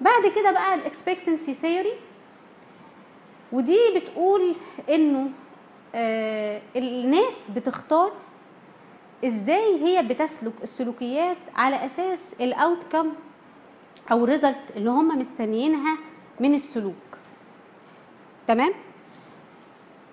[0.00, 1.92] بعد كده بقى ال expectancy theory
[3.52, 4.54] ودي بتقول
[4.90, 5.30] إنه
[5.94, 8.12] آه الناس بتختار
[9.24, 13.12] إزاي هي بتسلك السلوكيات على أساس ال outcome
[14.12, 15.98] أو ال result اللي هم مستنيينها
[16.40, 16.94] من السلوك.
[18.48, 18.72] تمام؟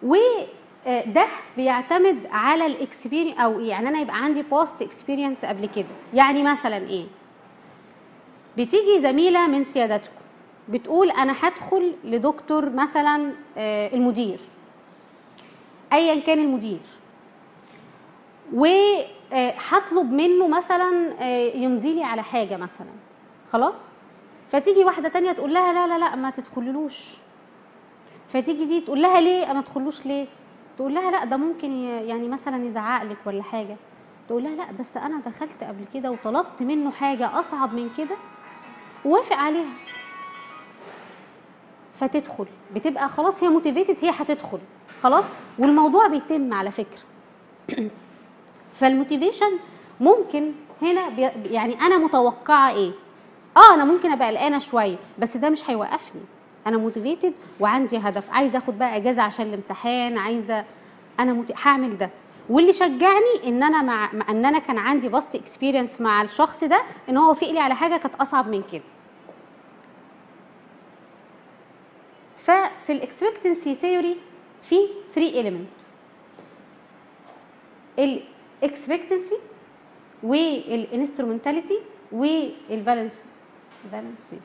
[0.04, 5.88] وده بيعتمد على ال experience أو يعني أنا يبقى عندي past experience قبل كده.
[6.14, 7.06] يعني مثلا إيه؟
[8.58, 10.23] بتيجي زميلة من سيادتكم.
[10.70, 14.40] بتقول أنا هدخل لدكتور مثلا آه، المدير.
[15.94, 16.80] ايا كان المدير.
[18.54, 22.92] وهطلب منه مثلا آه، يمضي لي على حاجة مثلا.
[23.54, 23.86] خلاص؟
[24.52, 26.98] فتيجي واحدة تانية تقول لها لا لا لا ما تدخللوش
[28.30, 30.28] فتيجي دي تقول لها ليه؟ ما تدخلوش ليه؟
[30.78, 33.76] تقول لها لا ده ممكن يعني مثلا يزعق لك ولا حاجة.
[34.28, 38.16] تقول لها لا بس أنا دخلت قبل كده وطلبت منه حاجة أصعب من كده
[39.06, 39.72] ووافق عليها.
[41.96, 42.46] فتدخل.
[42.76, 44.60] بتبقى خلاص هي motivated هي هتدخل.
[45.04, 45.26] خلاص؟
[45.60, 47.00] والموضوع بيتم على فكرة.
[48.80, 49.52] فال motivation
[50.00, 50.52] ممكن
[50.82, 51.10] هنا
[51.52, 52.92] يعني أنا متوقعة إيه؟
[53.58, 56.22] آه أنا ممكن أبقى قلقانة شوية بس ده مش هيوقفني.
[56.68, 58.32] أنا motivated وعندي هدف.
[58.32, 60.66] عايزة آخد بقى إجازة عشان الامتحان عايزة
[61.20, 61.44] أنا.
[61.64, 62.10] هعمل ده.
[62.50, 67.18] واللي شجعني إن أنا مع- إن أنا كان عندي past experience مع الشخص ده إن
[67.18, 68.82] هو وافق لي على حاجة كانت أصعب من كده.
[72.44, 74.18] ففي ال expectancy theory
[74.64, 74.76] في
[75.16, 75.84] 3 elements.
[78.00, 79.38] ال expectancy
[80.24, 81.80] وال instrumentality
[82.12, 83.26] وال valency
[83.92, 84.40] valency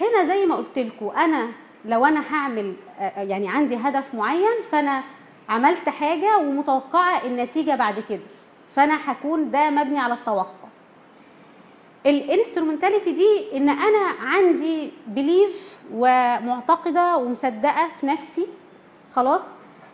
[0.00, 1.48] هنا زي ما قلت لكم أنا
[1.84, 2.74] لو أنا هعمل
[3.16, 5.02] يعني عندي هدف معين فأنا
[5.48, 8.22] عملت حاجة ومتوقعة النتيجة بعد كده
[8.74, 10.63] فأنا هكون ده مبني على التوقع.
[12.06, 18.46] ال instrumentality دي إن أنا عندي belief ومعتقدة ومصدقة في نفسي
[19.16, 19.42] خلاص؟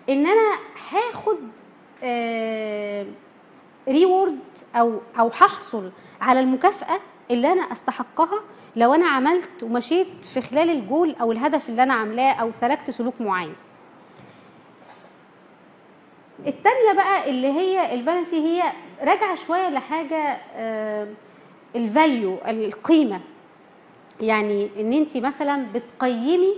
[0.08, 0.58] إن أنا
[0.90, 1.36] هاخد
[3.88, 4.38] reward
[4.74, 8.40] أو أو هحصل على المكافأة اللي أنا أستحقها
[8.76, 13.20] لو أنا عملت ومشيت في خلال الجول أو الهدف اللي أنا عاملاه أو سلكت سلوك
[13.20, 13.54] معين.
[16.46, 18.62] التانية بقى اللي هي ال valency هي
[19.00, 20.38] راجعة شوية لحاجة
[21.76, 23.20] ال value القيمة
[24.20, 26.54] يعني إن انت مثلا بتقيمي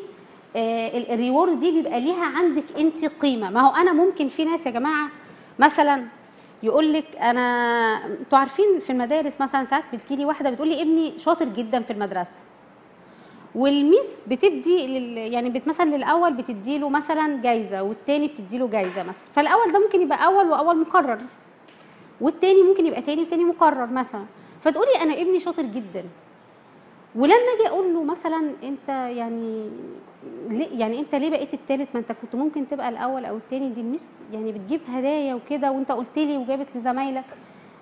[0.57, 3.51] آه، ال reward دي بيبقى ليها عندك انت قيمة.
[3.51, 5.09] ما هو أنا ممكن في ناس يا جماعة
[5.59, 6.05] مثلا
[6.63, 7.41] يقول لك أنا
[8.07, 12.37] أنتوا عارفين في المدارس مثلا ساعات بتجيلي واحدة بتقول لي ابني شاطر جدا في المدرسة.
[13.55, 15.19] والميس بتدي لل...
[15.19, 19.25] يعني بت مثلا للأول بتدي له مثلا جايزة والتاني بتدي له جايزة مثلا.
[19.35, 21.19] فالأول ده ممكن يبقى أول وأول مقرر.
[22.21, 24.25] والتاني ممكن يبقى تاني وتاني مقرر مثلا.
[24.63, 26.05] فتقولي أنا ابني شاطر جدا.
[27.15, 29.71] ولما أجي أقول له مثلا أنت يعني
[30.49, 33.69] ليه يعني أنت ليه بقيت التالت؟ ما أنت كنت ممكن تبقى الأول أو التاني.
[33.69, 37.25] دي الميس يعني بتجيب هدايا وكده وأنت قلت لي وجابت لزمايلك.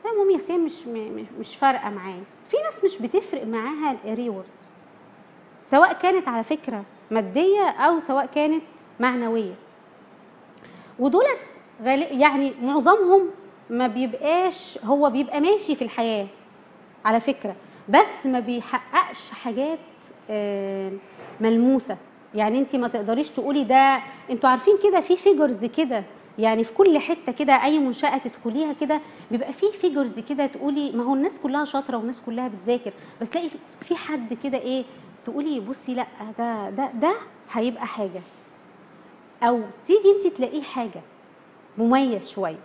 [0.05, 0.87] لا مامي ياسين مش
[1.41, 2.23] مش فارقة معايا.
[2.49, 4.45] في ناس مش بتفرق معاها الريورد
[5.65, 8.63] سواء كانت على فكرة مادية أو سواء كانت
[9.01, 9.55] معنوية.
[10.99, 11.39] ودولت
[12.11, 13.31] يعني معظمهم
[13.71, 16.27] ما بيبقاش هو بيبقى ماشي في الحياة.
[17.05, 17.57] على فكرة.
[17.89, 19.79] بس ما بيحققش حاجات
[20.31, 20.93] آه،
[21.41, 21.97] ملموسة.
[22.35, 26.05] يعني انت ما تقدريش تقولي ده أنتوا عارفين كده في فيجرز كده.
[26.39, 31.05] يعني في كل حتة كده أي منشأة تدخليها كده بيبقى في figures كده تقولي ما
[31.05, 32.93] هو الناس كلها شاطرة والناس كلها بتذاكر.
[33.21, 33.49] بس تلاقي
[33.81, 34.85] في حد كده إيه
[35.25, 36.07] تقولي بصي لا
[36.39, 37.13] ده ده ده
[37.53, 38.21] هيبقى حاجة.
[39.43, 41.01] أو تيجي انت تلاقيه حاجة
[41.79, 42.59] مميز شوية.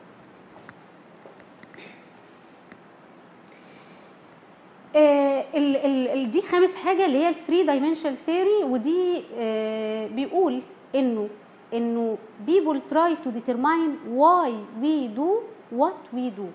[4.96, 10.08] آه، ال ال ال دي خامس حاجة اللي هي ال three dimensional theory ودي آه،
[10.08, 10.62] بيقول
[10.96, 11.30] إنه
[11.74, 14.50] إنه people try to determine why
[14.82, 15.30] we do
[15.80, 16.48] what we do.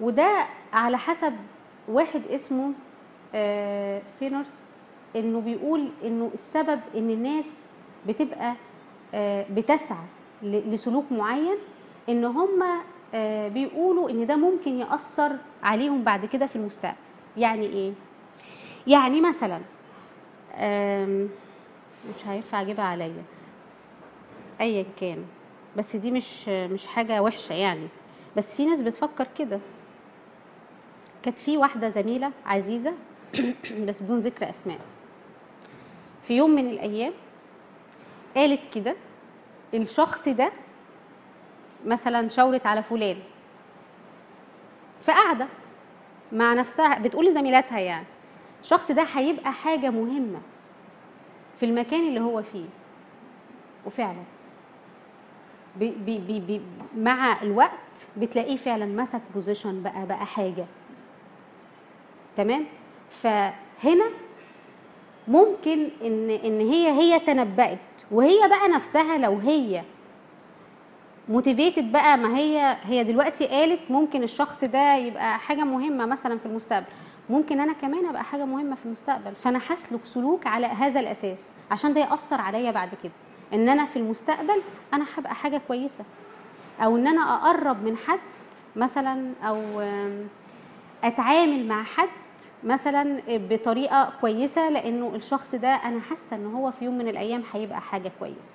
[0.00, 1.32] وده على حسب
[1.88, 2.72] واحد اسمه
[3.34, 4.44] آه، فينر
[5.16, 7.46] إنه بيقول إنه السبب إن الناس
[8.08, 8.54] بتبقى
[9.14, 10.04] آه، بتسعى
[10.42, 11.56] لسلوك معين
[12.08, 12.62] إن هم
[13.48, 16.96] بيقولوا إن ده ممكن يأثر عليهم بعد كده في المستقبل.
[17.36, 17.92] يعني إيه؟
[18.86, 19.60] يعني مثلا
[22.08, 23.22] مش هينفع أجيبها عليا.
[24.60, 25.24] ايا كان.
[25.76, 27.88] بس دي مش مش حاجة وحشة يعني.
[28.36, 29.60] بس في ناس بتفكر كده.
[31.22, 32.94] كانت في واحدة زميلة عزيزة
[33.86, 34.78] بس بدون ذكر أسماء.
[36.22, 37.12] في يوم من الأيام
[38.36, 38.96] قالت كده
[39.74, 40.52] الشخص ده
[41.86, 43.16] مثلا شاورت على فلان.
[45.02, 45.46] فقاعدة
[46.32, 48.06] مع نفسها بتقول لزميلاتها يعني
[48.62, 50.40] الشخص ده هيبقى حاجة مهمة
[51.60, 52.66] في المكان اللي هو فيه.
[53.86, 54.22] وفعلا.
[55.76, 56.60] بي بي بي
[56.96, 60.66] مع الوقت بتلاقيه فعلا مسك position بقى بقى حاجة.
[62.36, 62.64] تمام؟
[63.10, 64.04] فهنا
[65.28, 67.78] ممكن إن إن هي هي تنبأت.
[68.10, 69.82] وهي بقى نفسها لو هي
[71.28, 76.46] موتيفيتد بقى ما هي هي دلوقتي قالت ممكن الشخص ده يبقى حاجة مهمة مثلا في
[76.46, 76.86] المستقبل.
[77.30, 79.34] ممكن أنا كمان أبقى حاجة مهمة في المستقبل.
[79.34, 81.38] فأنا هسلك سلوك على هذا الأساس
[81.70, 83.12] عشان ده يأثر عليا بعد كده.
[83.54, 84.62] إن أنا في المستقبل
[84.94, 86.04] أنا هبقى حاجة كويسة.
[86.80, 88.18] أو إن أنا أقرب من حد
[88.76, 89.80] مثلا أو
[91.04, 92.08] أتعامل مع حد
[92.64, 97.80] مثلا بطريقة كويسة لأنه الشخص ده أنا حاسة إن هو في يوم من الأيام هيبقى
[97.80, 98.54] حاجة كويسة.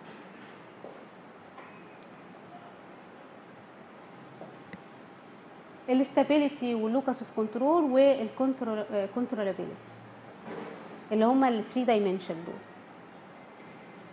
[5.90, 9.92] ال stability وال locus of control وال controllability
[11.12, 12.56] اللي هما ال three dimension دول.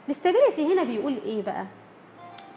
[0.06, 1.66] ال stability هنا بيقول إيه بقى؟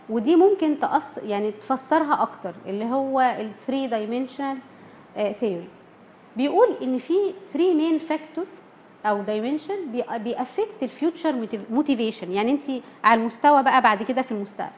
[0.09, 4.57] ودي ممكن تأثر يعني تفسرها أكتر اللي هو ال three dimensional
[5.15, 5.67] theory
[6.37, 7.13] بيقول إن في
[7.53, 8.45] 3 main factor
[9.05, 9.75] أو dimension
[10.17, 12.63] بي affect ال future motivation يعني انت
[13.03, 14.71] على المستوى بقى بعد كده في المستقبل.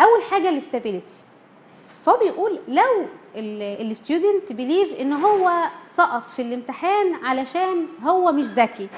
[0.00, 1.14] أول حاجة ال stability.
[2.04, 5.52] فهو بيقول لو ال student believe إن هو
[5.88, 8.88] سقط في الامتحان علشان هو مش ذكي.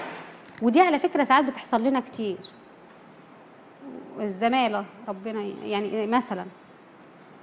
[0.63, 2.37] ودي على فكرة ساعات بتحصل لنا كتير.
[4.21, 6.45] الزمالة ربنا يعني مثلا.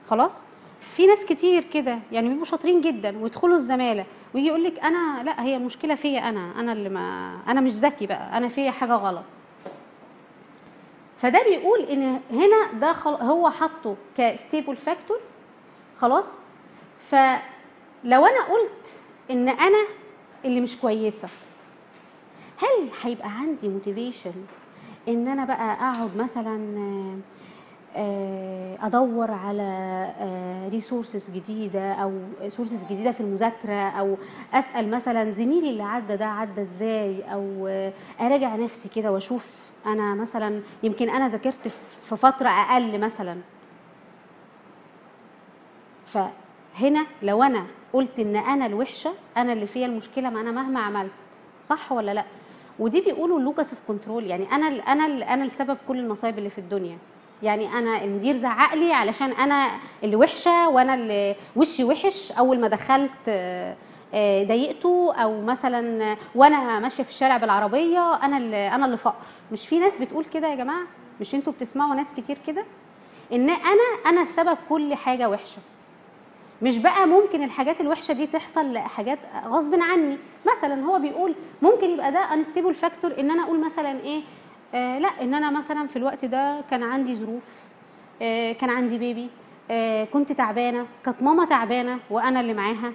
[0.09, 0.45] خلاص؟
[0.91, 4.05] في ناس كتير كده يعني بيبقوا شاطرين جدا ويدخلوا الزمالة
[4.35, 8.07] ويجي يقول لك أنا لا هي المشكلة فيا أنا أنا اللي ما أنا مش ذكي
[8.07, 9.23] بقى أنا فيا حاجة غلط.
[11.17, 12.91] فده بيقول إن هنا ده.
[13.07, 15.17] هو حاطه ك stable factor
[15.99, 16.25] خلاص؟
[17.09, 18.87] فلو أنا قلت
[19.31, 19.85] إن أنا
[20.45, 21.27] اللي مش كويسة
[22.57, 24.33] هل هيبقى عندي motivation
[25.07, 27.17] إن أنا بقى أقعد مثلا آه،
[27.97, 30.11] آه، أدور على
[30.71, 32.13] resources جديدة أو
[32.47, 34.17] sources جديدة في المذاكرة أو
[34.53, 40.15] أسأل مثلا زميلي اللي عدى ده عدى إزاي أو آه، أراجع نفسي كده وأشوف أنا
[40.15, 43.37] مثلا يمكن أنا ذاكرت في فترة أقل مثلا.
[46.75, 51.11] فهنا لو أنا قلت إن أنا الوحشة أنا اللي فيا المشكلة ما أنا مهما عملت
[51.63, 52.25] صح ولا لأ؟
[52.79, 56.37] ودي بيقولوا ال locus of control يعني أنا ال أنا ال أنا السبب كل المصايب
[56.37, 56.97] اللي في الدنيا.
[57.43, 59.71] يعني أنا المدير زعق لي علشان أنا
[60.03, 62.31] اللي وحشة وأنا اللي وشي وحش.
[62.31, 68.85] أول ما دخلت آه، ضايقته أو مثلا وأنا ماشية في الشارع بالعربية أنا اللي أنا
[68.85, 69.15] اللي فقر.
[69.51, 70.83] مش في ناس بتقول كده يا جماعة؟
[71.21, 72.65] مش أنتوا بتسمعوا ناس كتير كده؟
[73.33, 75.61] إن أنا أنا سبب كل حاجة وحشة.
[76.61, 80.17] مش بقى ممكن الحاجات الوحشة دي تحصل لحاجات غصب عني.
[80.51, 84.21] مثلا هو بيقول ممكن يبقى ده unstable factor إن أنا أقول مثلا إيه؟
[84.73, 87.59] آه لا إن أنا مثلا في الوقت ده كان عندي ظروف
[88.21, 89.29] آه كان عندي baby
[89.71, 92.91] آه كنت تعبانة كانت ماما تعبانة وأنا اللي معاها.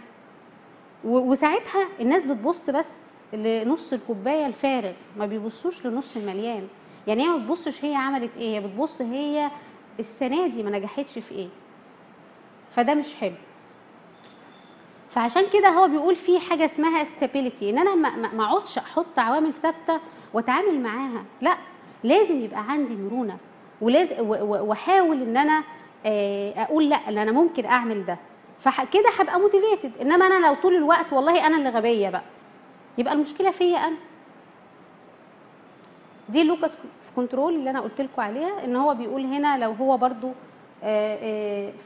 [1.05, 2.93] وساعتها الناس بتبص بس
[3.33, 6.69] لنص الكوباية الفارغ ما بيبصوش لنص المليان.
[7.07, 9.51] يعني هي ما بتبصش هي عملت إيه هي بتبص هي
[9.99, 11.49] السنة دي ما نجحتش في إيه.
[12.71, 13.35] فده مش حلو.
[15.11, 20.01] فعشان كده هو بيقول في حاجة اسمها stability إن أنا ما- أقعدش أحط عوامل ثابتة
[20.35, 21.25] وأتعامل معاها.
[21.41, 21.57] لا
[22.05, 23.37] لازم يبقى عندي مرونة
[23.81, 25.63] ولازم وأحاول إن أنا
[26.07, 28.19] آه، أقول لا إن أنا ممكن أعمل ده.
[28.61, 32.23] فكده هبقى motivated إنما أنا لو طول الوقت والله أنا اللي غبية بقى.
[32.99, 33.97] يبقى المشكلة فيا أنا.
[36.29, 36.77] دي locus
[37.17, 40.33] control اللي أنا قلت لكم عليها إن هو بيقول هنا لو هو برضو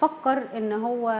[0.01, 1.11] فكر إن هو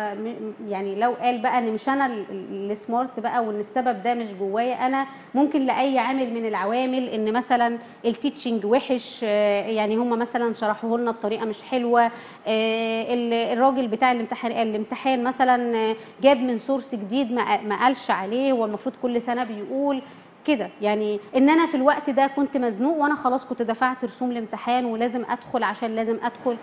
[0.69, 4.15] يعني لو قال بقى إن مش أنا ال- ال- ال smart بقى وإن السبب ده
[4.15, 9.97] مش جوايا أنا ممكن لأي عامل من العوامل إن مثلا ال teaching وحش آه، يعني
[9.97, 12.03] هم مثلا شرحوه لنا بطريقة مش حلوة
[12.47, 18.53] آه، ال- الراجل بتاع الامتحان الامتحان مثلا آه، جاب من source جديد ما قالش عليه
[18.53, 20.03] هو المفروض كل سنة بيقول
[20.47, 20.69] كده.
[20.83, 25.25] يعني إن أنا في الوقت ده كنت مزنوق وأنا خلاص كنت دفعت رسوم الامتحان ولازم
[25.29, 26.57] أدخل عشان لازم أدخل.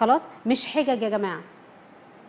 [0.00, 1.40] خلاص؟ مش حجج يا جماعة.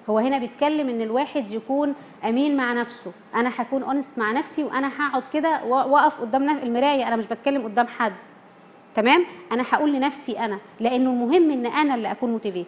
[0.09, 1.93] هو هنا بيتكلم إن الواحد يكون
[2.25, 3.11] أمين مع نفسه.
[3.35, 7.07] أنا هكون honest مع نفسي وأنا هقعد كده وأقف قدام المراية.
[7.07, 8.13] أنا مش بتكلم قدام حد.
[8.95, 10.59] تمام؟ أنا هقول لنفسي أنا.
[10.79, 12.67] لأنه المهم إن أنا اللي أكون motivated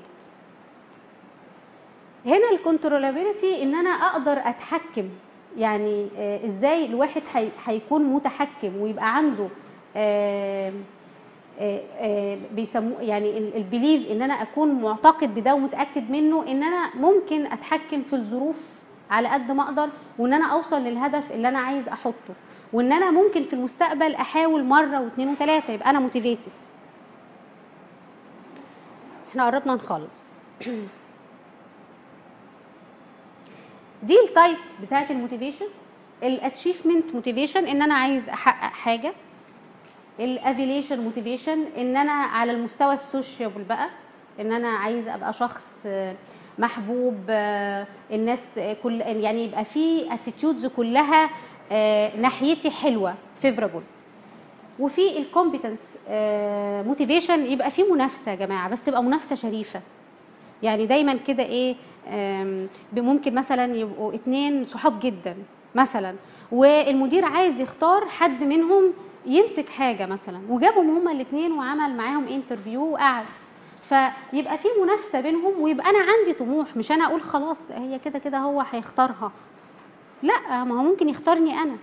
[2.26, 5.10] هنا ال controllability إن أنا أقدر أتحكم.
[5.58, 9.48] يعني آه، إزاي الواحد هي- هيكون متحكم ويبقى عنده
[9.96, 10.74] آه،
[12.52, 18.04] بيسموه يعني ال belief إن أنا أكون معتقد بده ومتأكد منه إن أنا ممكن أتحكم
[18.04, 18.82] في الظروف
[19.12, 19.90] على قد ما أقدر
[20.20, 22.34] وإن أنا أوصل للهدف اللي أنا عايز أحطه
[22.74, 26.52] وإن أنا ممكن في المستقبل أحاول مرة واثنين وثلاثة يبقى أنا motivated
[29.32, 30.34] إحنا قربنا نخلص.
[34.04, 35.66] دي ال types بتاعت ال motivation.
[36.24, 39.14] ال achievement motivation إن أنا عايز أحقق حاجة.
[40.20, 43.90] ال affiliation motivation إن أنا على المستوى ال social بقى
[44.40, 46.16] إن أنا عايز أبقى شخص آه،
[46.60, 51.30] محبوب آه، الناس آه، كل يعني يبقى في attitudes كلها
[52.18, 53.82] ناحيتي حلوة favorable
[54.80, 55.80] وفي ال competence
[56.88, 59.82] motivation يبقى في منافسة يا جماعة بس تبقى منافسة شريفة.
[60.64, 61.76] يعني دايما كده إيه
[62.94, 65.36] ممكن مثلا يبقوا اتنين صحاب جدا
[65.76, 66.16] مثلا
[66.52, 68.94] والمدير عايز يختار حد منهم
[69.26, 73.26] يمسك حاجة مثلا وجابهم هما الاثنين وعمل معاهم interview وقعد.
[73.84, 78.38] فيبقى في منافسة بينهم ويبقى أنا عندي طموح مش أنا أقول خلاص هي كده كده
[78.38, 79.32] هو هيختارها.
[80.24, 81.78] لا ما هو ممكن يختارني أنا.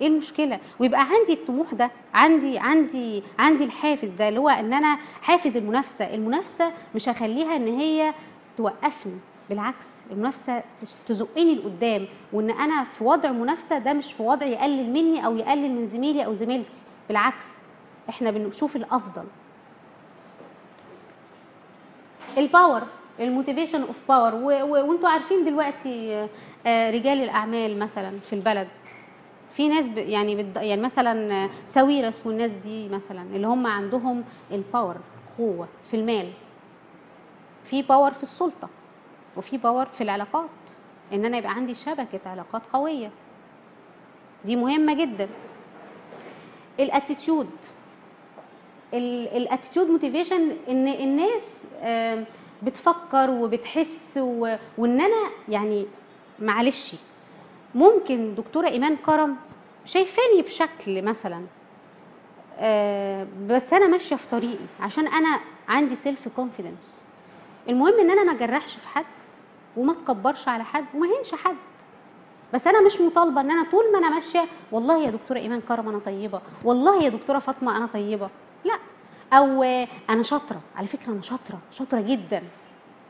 [0.00, 4.98] إيه المشكلة؟ ويبقى عندي الطموح ده عندي عندي عندي الحافز ده اللي هو إن أنا
[5.22, 6.14] حافز المنافسة.
[6.14, 8.14] المنافسة مش هخليها إن هي
[8.56, 9.18] توقفني.
[9.50, 10.62] بالعكس المنافسة
[11.06, 15.70] تزقني لقدام وإن أنا في وضع منافسة ده مش في وضع يقلل مني أو يقلل
[15.72, 16.82] من زميلي أو زميلتي.
[17.08, 17.46] بالعكس
[18.08, 19.24] إحنا بنشوف الأفضل.
[22.38, 22.82] الباور
[23.20, 26.28] ال motivation of power وإنتوا عارفين دلوقتي
[26.66, 28.68] آه، رجال الأعمال مثلا في البلد.
[29.52, 34.96] في ناس يعني يعني مثلا ساويرس والناس دي مثلا اللي هم عندهم ال power
[35.38, 36.30] قوة في المال.
[37.64, 38.68] في power في السلطة.
[39.38, 40.48] وفي power في العلاقات
[41.12, 43.10] إن أنا يبقى عندي شبكة علاقات قوية.
[44.44, 45.28] دي مهمة جدا.
[46.80, 47.50] ال attitude.
[48.92, 51.54] ال attitude motivation إن الناس
[52.62, 55.86] بتفكر وبتحس و- وإن أنا يعني
[56.38, 56.94] معلش
[57.74, 59.36] ممكن دكتورة إيمان كرم
[59.84, 61.40] شايفاني بشكل مثلا
[63.48, 67.02] بس أنا ماشية في طريقي عشان أنا عندي self-confidence
[67.68, 69.04] المهم إن أنا ما اجرحش في حد.
[69.76, 71.56] وما اتكبرش على حد وما هينش حد.
[72.54, 75.88] بس أنا مش مطالبة إن أنا طول ما أنا ماشية والله يا دكتورة إيمان كرم
[75.88, 78.30] أنا طيبة والله يا دكتورة فاطمة أنا طيبة.
[78.64, 78.74] لا.
[79.32, 82.42] أو آه، أنا شاطرة على فكرة أنا شاطرة شاطرة جدا.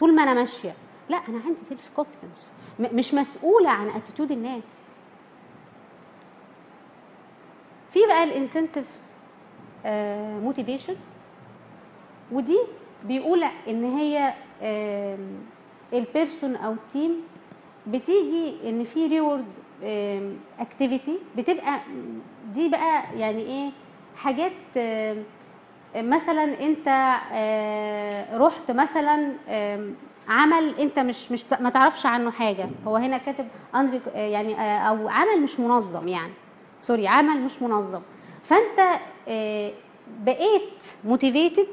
[0.01, 0.75] طول ما أنا ماشية.
[1.09, 2.51] لا أنا عندي self-confidence
[2.81, 4.89] مش مسؤولة عن attitude الناس.
[7.93, 8.87] في بقى ال incentive
[10.45, 10.97] motivation
[12.33, 12.59] ودي
[13.05, 14.35] بيقول إن هي
[15.93, 17.13] ال person أو ال team
[17.87, 19.47] بتيجي إن في reward
[20.61, 21.81] activity بتبقى
[22.55, 23.71] دي بقى يعني إيه
[24.17, 24.53] حاجات
[25.97, 26.89] مثلا أنت
[27.33, 29.33] آه، رحت مثلا
[30.29, 32.69] عمل أنت مش مش ما تعرفش عنه حاجة.
[32.87, 36.33] هو هنا كاتب untidy يعني آه، أو عمل مش منظم يعني.
[36.81, 38.01] sorry عمل مش منظم.
[38.45, 39.73] فأنت آه،
[40.25, 41.69] بقيت motivated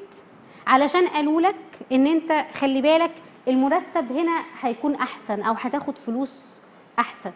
[0.68, 1.56] علشان قالوا لك
[1.92, 3.12] إن أنت خلي بالك
[3.48, 6.60] المرتب هنا هيكون أحسن أو هتاخد فلوس
[7.00, 7.32] أحسن.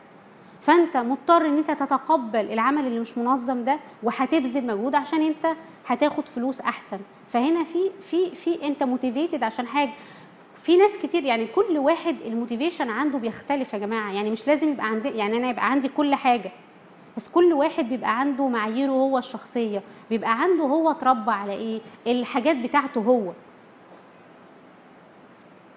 [0.62, 5.56] فأنت مضطر إن أنت تتقبل العمل اللي مش منظم ده وهتبذل مجهود عشان أنت
[5.88, 7.00] هتاخد فلوس أحسن.
[7.32, 9.92] فهنا في في في أنت motivated عشان حاجة.
[10.56, 14.12] في ناس كتير يعني كل واحد ال motivation عنده بيختلف يا جماعة.
[14.14, 16.52] يعني مش لازم يبقى عندي يعني أنا يبقى عندي كل حاجة.
[17.18, 19.82] بس كل واحد بيبقى عنده معاييره هو الشخصية.
[20.10, 23.32] بيبقى عنده هو اتربى على إيه؟ الحاجات بتاعته هو.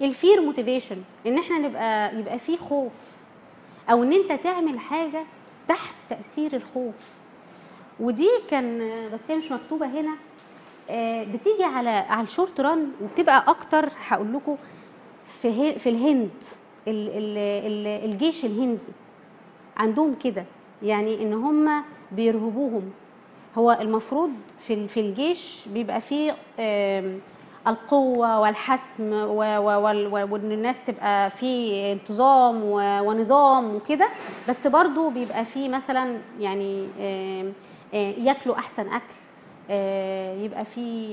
[0.02, 2.92] ال fear motivation إن إحنا نبقى يبقى فيه خوف
[3.90, 5.24] أو إن أنت تعمل حاجة
[5.68, 7.14] تحت تأثير الخوف.
[8.00, 8.78] ودي كان
[9.12, 10.14] بس هي مش مكتوبة هنا.
[10.90, 14.56] آه، بتيجي على على ال short run وبتبقى أكتر هقول لكم
[15.28, 16.30] في في الهند.
[16.88, 17.38] ال- ال-
[17.72, 18.92] ال- الجيش الهندي
[19.76, 20.44] عندهم كده.
[20.82, 21.82] يعني إن هم
[22.12, 22.90] بيرهبوهم.
[23.58, 26.36] هو المفروض في في الجيش بيبقى فيه
[27.66, 32.62] آم، القوة والحسم وإن الناس تبقى في انتظام
[33.06, 34.08] ونظام وكده.
[34.48, 37.52] بس برضو بيبقى فيه مثلا يعني آم،
[37.94, 39.14] آه، ياكلوا أحسن أكل
[39.70, 41.12] آه، يبقى في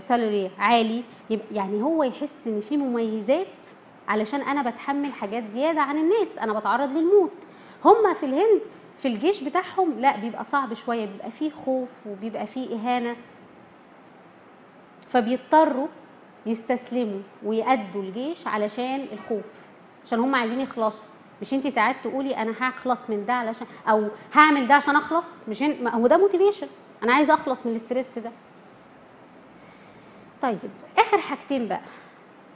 [0.00, 1.02] سالري عالي.
[1.30, 3.46] يبقى يعني هو يحس إن في مميزات
[4.08, 6.38] علشان أنا بتحمل حاجات زيادة عن الناس.
[6.38, 7.30] أنا بتعرض للموت.
[7.84, 8.60] هم في الهند
[8.98, 11.06] في الجيش بتاعهم لا بيبقى صعب شوية.
[11.06, 13.16] بيبقى فيه خوف وبيبقى فيه إهانة.
[15.12, 15.86] فبيضطروا
[16.46, 19.62] يستسلموا ويأدوا الجيش علشان الخوف
[20.06, 21.04] عشان هم عايزين يخلصوا.
[21.42, 25.62] مش انت ساعات تقولي أنا هخلص من ده علشان أو هعمل ده عشان أخلص؟ مش
[25.62, 26.66] ان- هو ده motivation
[27.02, 28.30] أنا عايزه أخلص من ال stress ده.
[30.42, 30.58] طيب
[30.98, 31.80] آخر حاجتين بقى.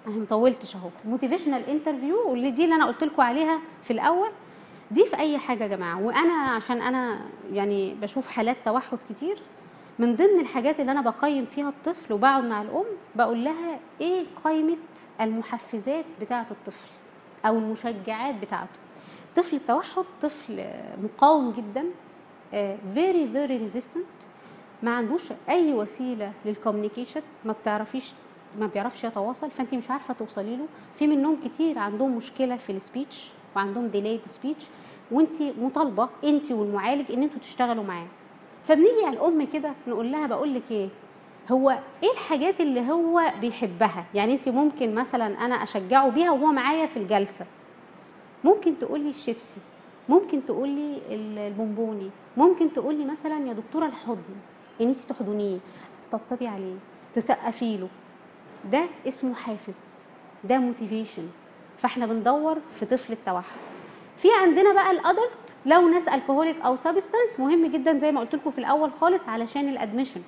[0.07, 0.89] أنا مطولتش أهو.
[1.05, 4.29] motivational interview واللي دي اللي أنا قلت لكم عليها في الأول.
[4.91, 6.01] دي في أي حاجة يا جماعة.
[6.03, 7.19] وأنا عشان أنا
[7.53, 9.39] يعني بشوف حالات توحد كتير
[9.99, 12.85] من ضمن الحاجات اللي أنا بقيم فيها الطفل وبقعد مع الأم
[13.15, 14.77] بقول لها إيه قائمة
[15.21, 16.89] المحفزات بتاعة الطفل
[17.47, 18.77] أو المشجعات بتاعته؟
[19.37, 20.65] طفل التوحد طفل
[21.03, 21.85] مقاوم جدا
[22.95, 24.05] very very resistant
[24.83, 28.13] ما عندوش أي وسيلة لل communication ما بتعرفيش
[28.59, 30.67] ما بيعرفش يتواصل فانت مش عارفة توصلي له.
[30.97, 34.67] في منهم كتير عندهم مشكلة في ال speech وعندهم delayed speech
[35.11, 38.07] وانت مطالبة انت والمعالج إن أنتوا تشتغلوا معاه.
[38.67, 40.89] فبنيجي على الأم كده نقول لها بقول لك إيه
[41.51, 41.71] هو
[42.03, 46.97] إيه الحاجات اللي هو بيحبها؟ يعني أنت ممكن مثلا أنا أشجعه بيها وهو معايا في
[46.97, 47.47] الجلسة.
[48.45, 49.61] ممكن تقولي الشيبسي
[50.09, 54.35] ممكن تقولي البونبوني ممكن تقولي مثلا يا دكتورة الحضن
[54.81, 55.59] إن أنت تحضنيه
[56.11, 56.75] تطبطبي عليه
[57.15, 57.89] تسقفي له
[58.73, 59.79] ده اسمه حافز
[60.45, 61.29] ده motivation
[61.79, 63.57] فإحنا بندور في طفل التوحد.
[64.19, 65.31] في عندنا بقى ال adult
[65.67, 69.29] لو ناس ال alcoholic أو substance مهم جدا زي ما قلت لكم في الأول خالص
[69.29, 70.21] علشان ال admission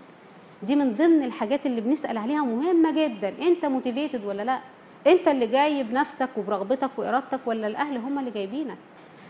[0.62, 3.28] دي من ضمن الحاجات اللي بنسأل عليها مهمة جدا.
[3.42, 4.58] أنت motivated ولا لأ؟
[5.06, 8.76] أنت اللي جاي بنفسك وبرغبتك وإرادتك ولا الأهل هم اللي جايبينك؟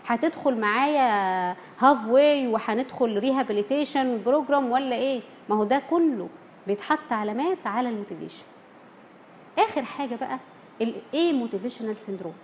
[0.07, 6.29] هتدخل معايا halfway وهندخل rehabilitation program ولا إيه؟ ما هو ده كله
[6.67, 8.45] بيتحط علامات على ال motivation.
[9.59, 10.39] آخر حاجة بقى
[10.81, 12.35] ال amotivational syndrome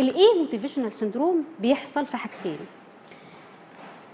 [0.00, 2.58] ال amotivational syndrome بيحصل في حاجتين.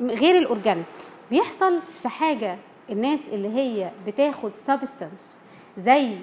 [0.01, 0.87] غير ال organic
[1.31, 2.59] بيحصل في حاجة
[2.91, 5.41] الناس اللي هي بتاخد substance
[5.77, 6.17] زي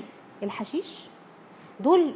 [0.44, 1.00] الحشيش
[1.80, 2.14] دول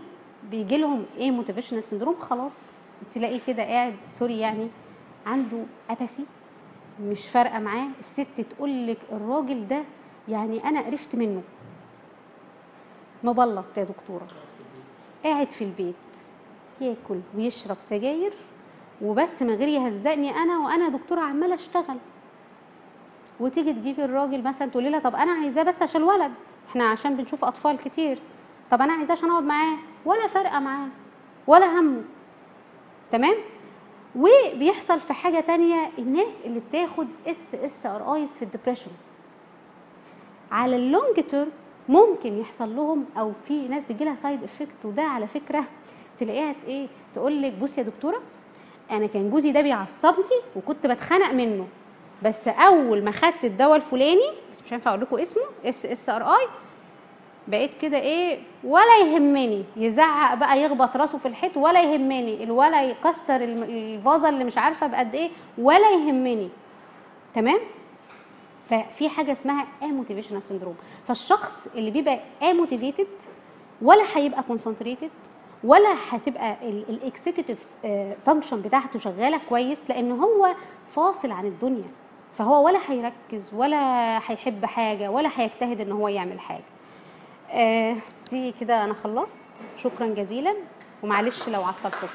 [0.52, 2.72] بيجي لهم amotivational syndrome خلاص
[3.14, 4.68] تلاقيه كده قاعد sorry يعني
[5.26, 6.26] عنده apathy
[7.02, 9.84] مش فارقة معاه الست تقول لك الراجل ده
[10.28, 11.42] يعني أنا قرفت منه.
[13.24, 14.28] مبلط يا دكتورة.
[15.24, 15.96] قاعد في البيت.
[16.82, 18.34] ياكل ويشرب سجاير
[19.02, 21.98] وبس من غير يهزقني أنا وأنا دكتوره عماله أشتغل.
[23.40, 26.32] وتيجي تجيبي الراجل مثلا تقولي لها طب أنا عايزاه بس عشان الولد.
[26.70, 28.20] إحنا عشان بنشوف أطفال كتير.
[28.72, 29.78] طب أنا عايزاه عشان أقعد معاه.
[30.06, 30.88] ولا فارقه معاه
[31.48, 32.02] ولا همه.
[33.12, 33.36] تمام؟
[34.16, 38.92] وبيحصل في حاجة تانية الناس اللي بتاخد SSRIs في ال depression
[40.52, 41.52] على ال long term
[41.90, 45.64] ممكن يحصل لهم أو في ناس بيجي لها side effect وده على فكرة
[46.20, 48.22] تلاقيها إيه تقول لك بصي يا دكتورة
[48.92, 51.68] أنا كان جوزي ده بيعصبني وكنت بتخنق منه.
[52.24, 56.48] بس أول ما خدت الدواء الفلاني بس مش هينفع أقول لكم اسمه SSRI
[57.48, 59.64] بقيت كده إيه ولا يهمني.
[59.78, 62.44] يزعق بقى يخبط راسه في الحيط ولا يهمني.
[62.44, 66.50] الولد يكسر الفازة اللي مش عارفة بقد إيه ولا يهمني.
[67.36, 67.60] تمام؟
[68.70, 70.76] ففي حاجة اسمها amotivational syndrome
[71.08, 73.08] فالشخص اللي بيبقى amotivated
[73.82, 75.10] ولا هيبقى concentrated
[75.64, 76.56] ولا هتبقى
[76.90, 77.58] ال executive
[78.26, 80.56] function بتاعته شغالة كويس لأن هو
[80.96, 81.88] فاصل عن الدنيا.
[82.38, 86.64] فهو ولا هيركز ولا هيحب حاجة ولا هيجتهد إن هو يعمل حاجة.
[87.52, 87.96] آه،
[88.32, 89.42] دي كده أنا خلصت.
[89.78, 90.56] شكرا جزيلا
[91.04, 92.08] ومعلش لو عطلتكم.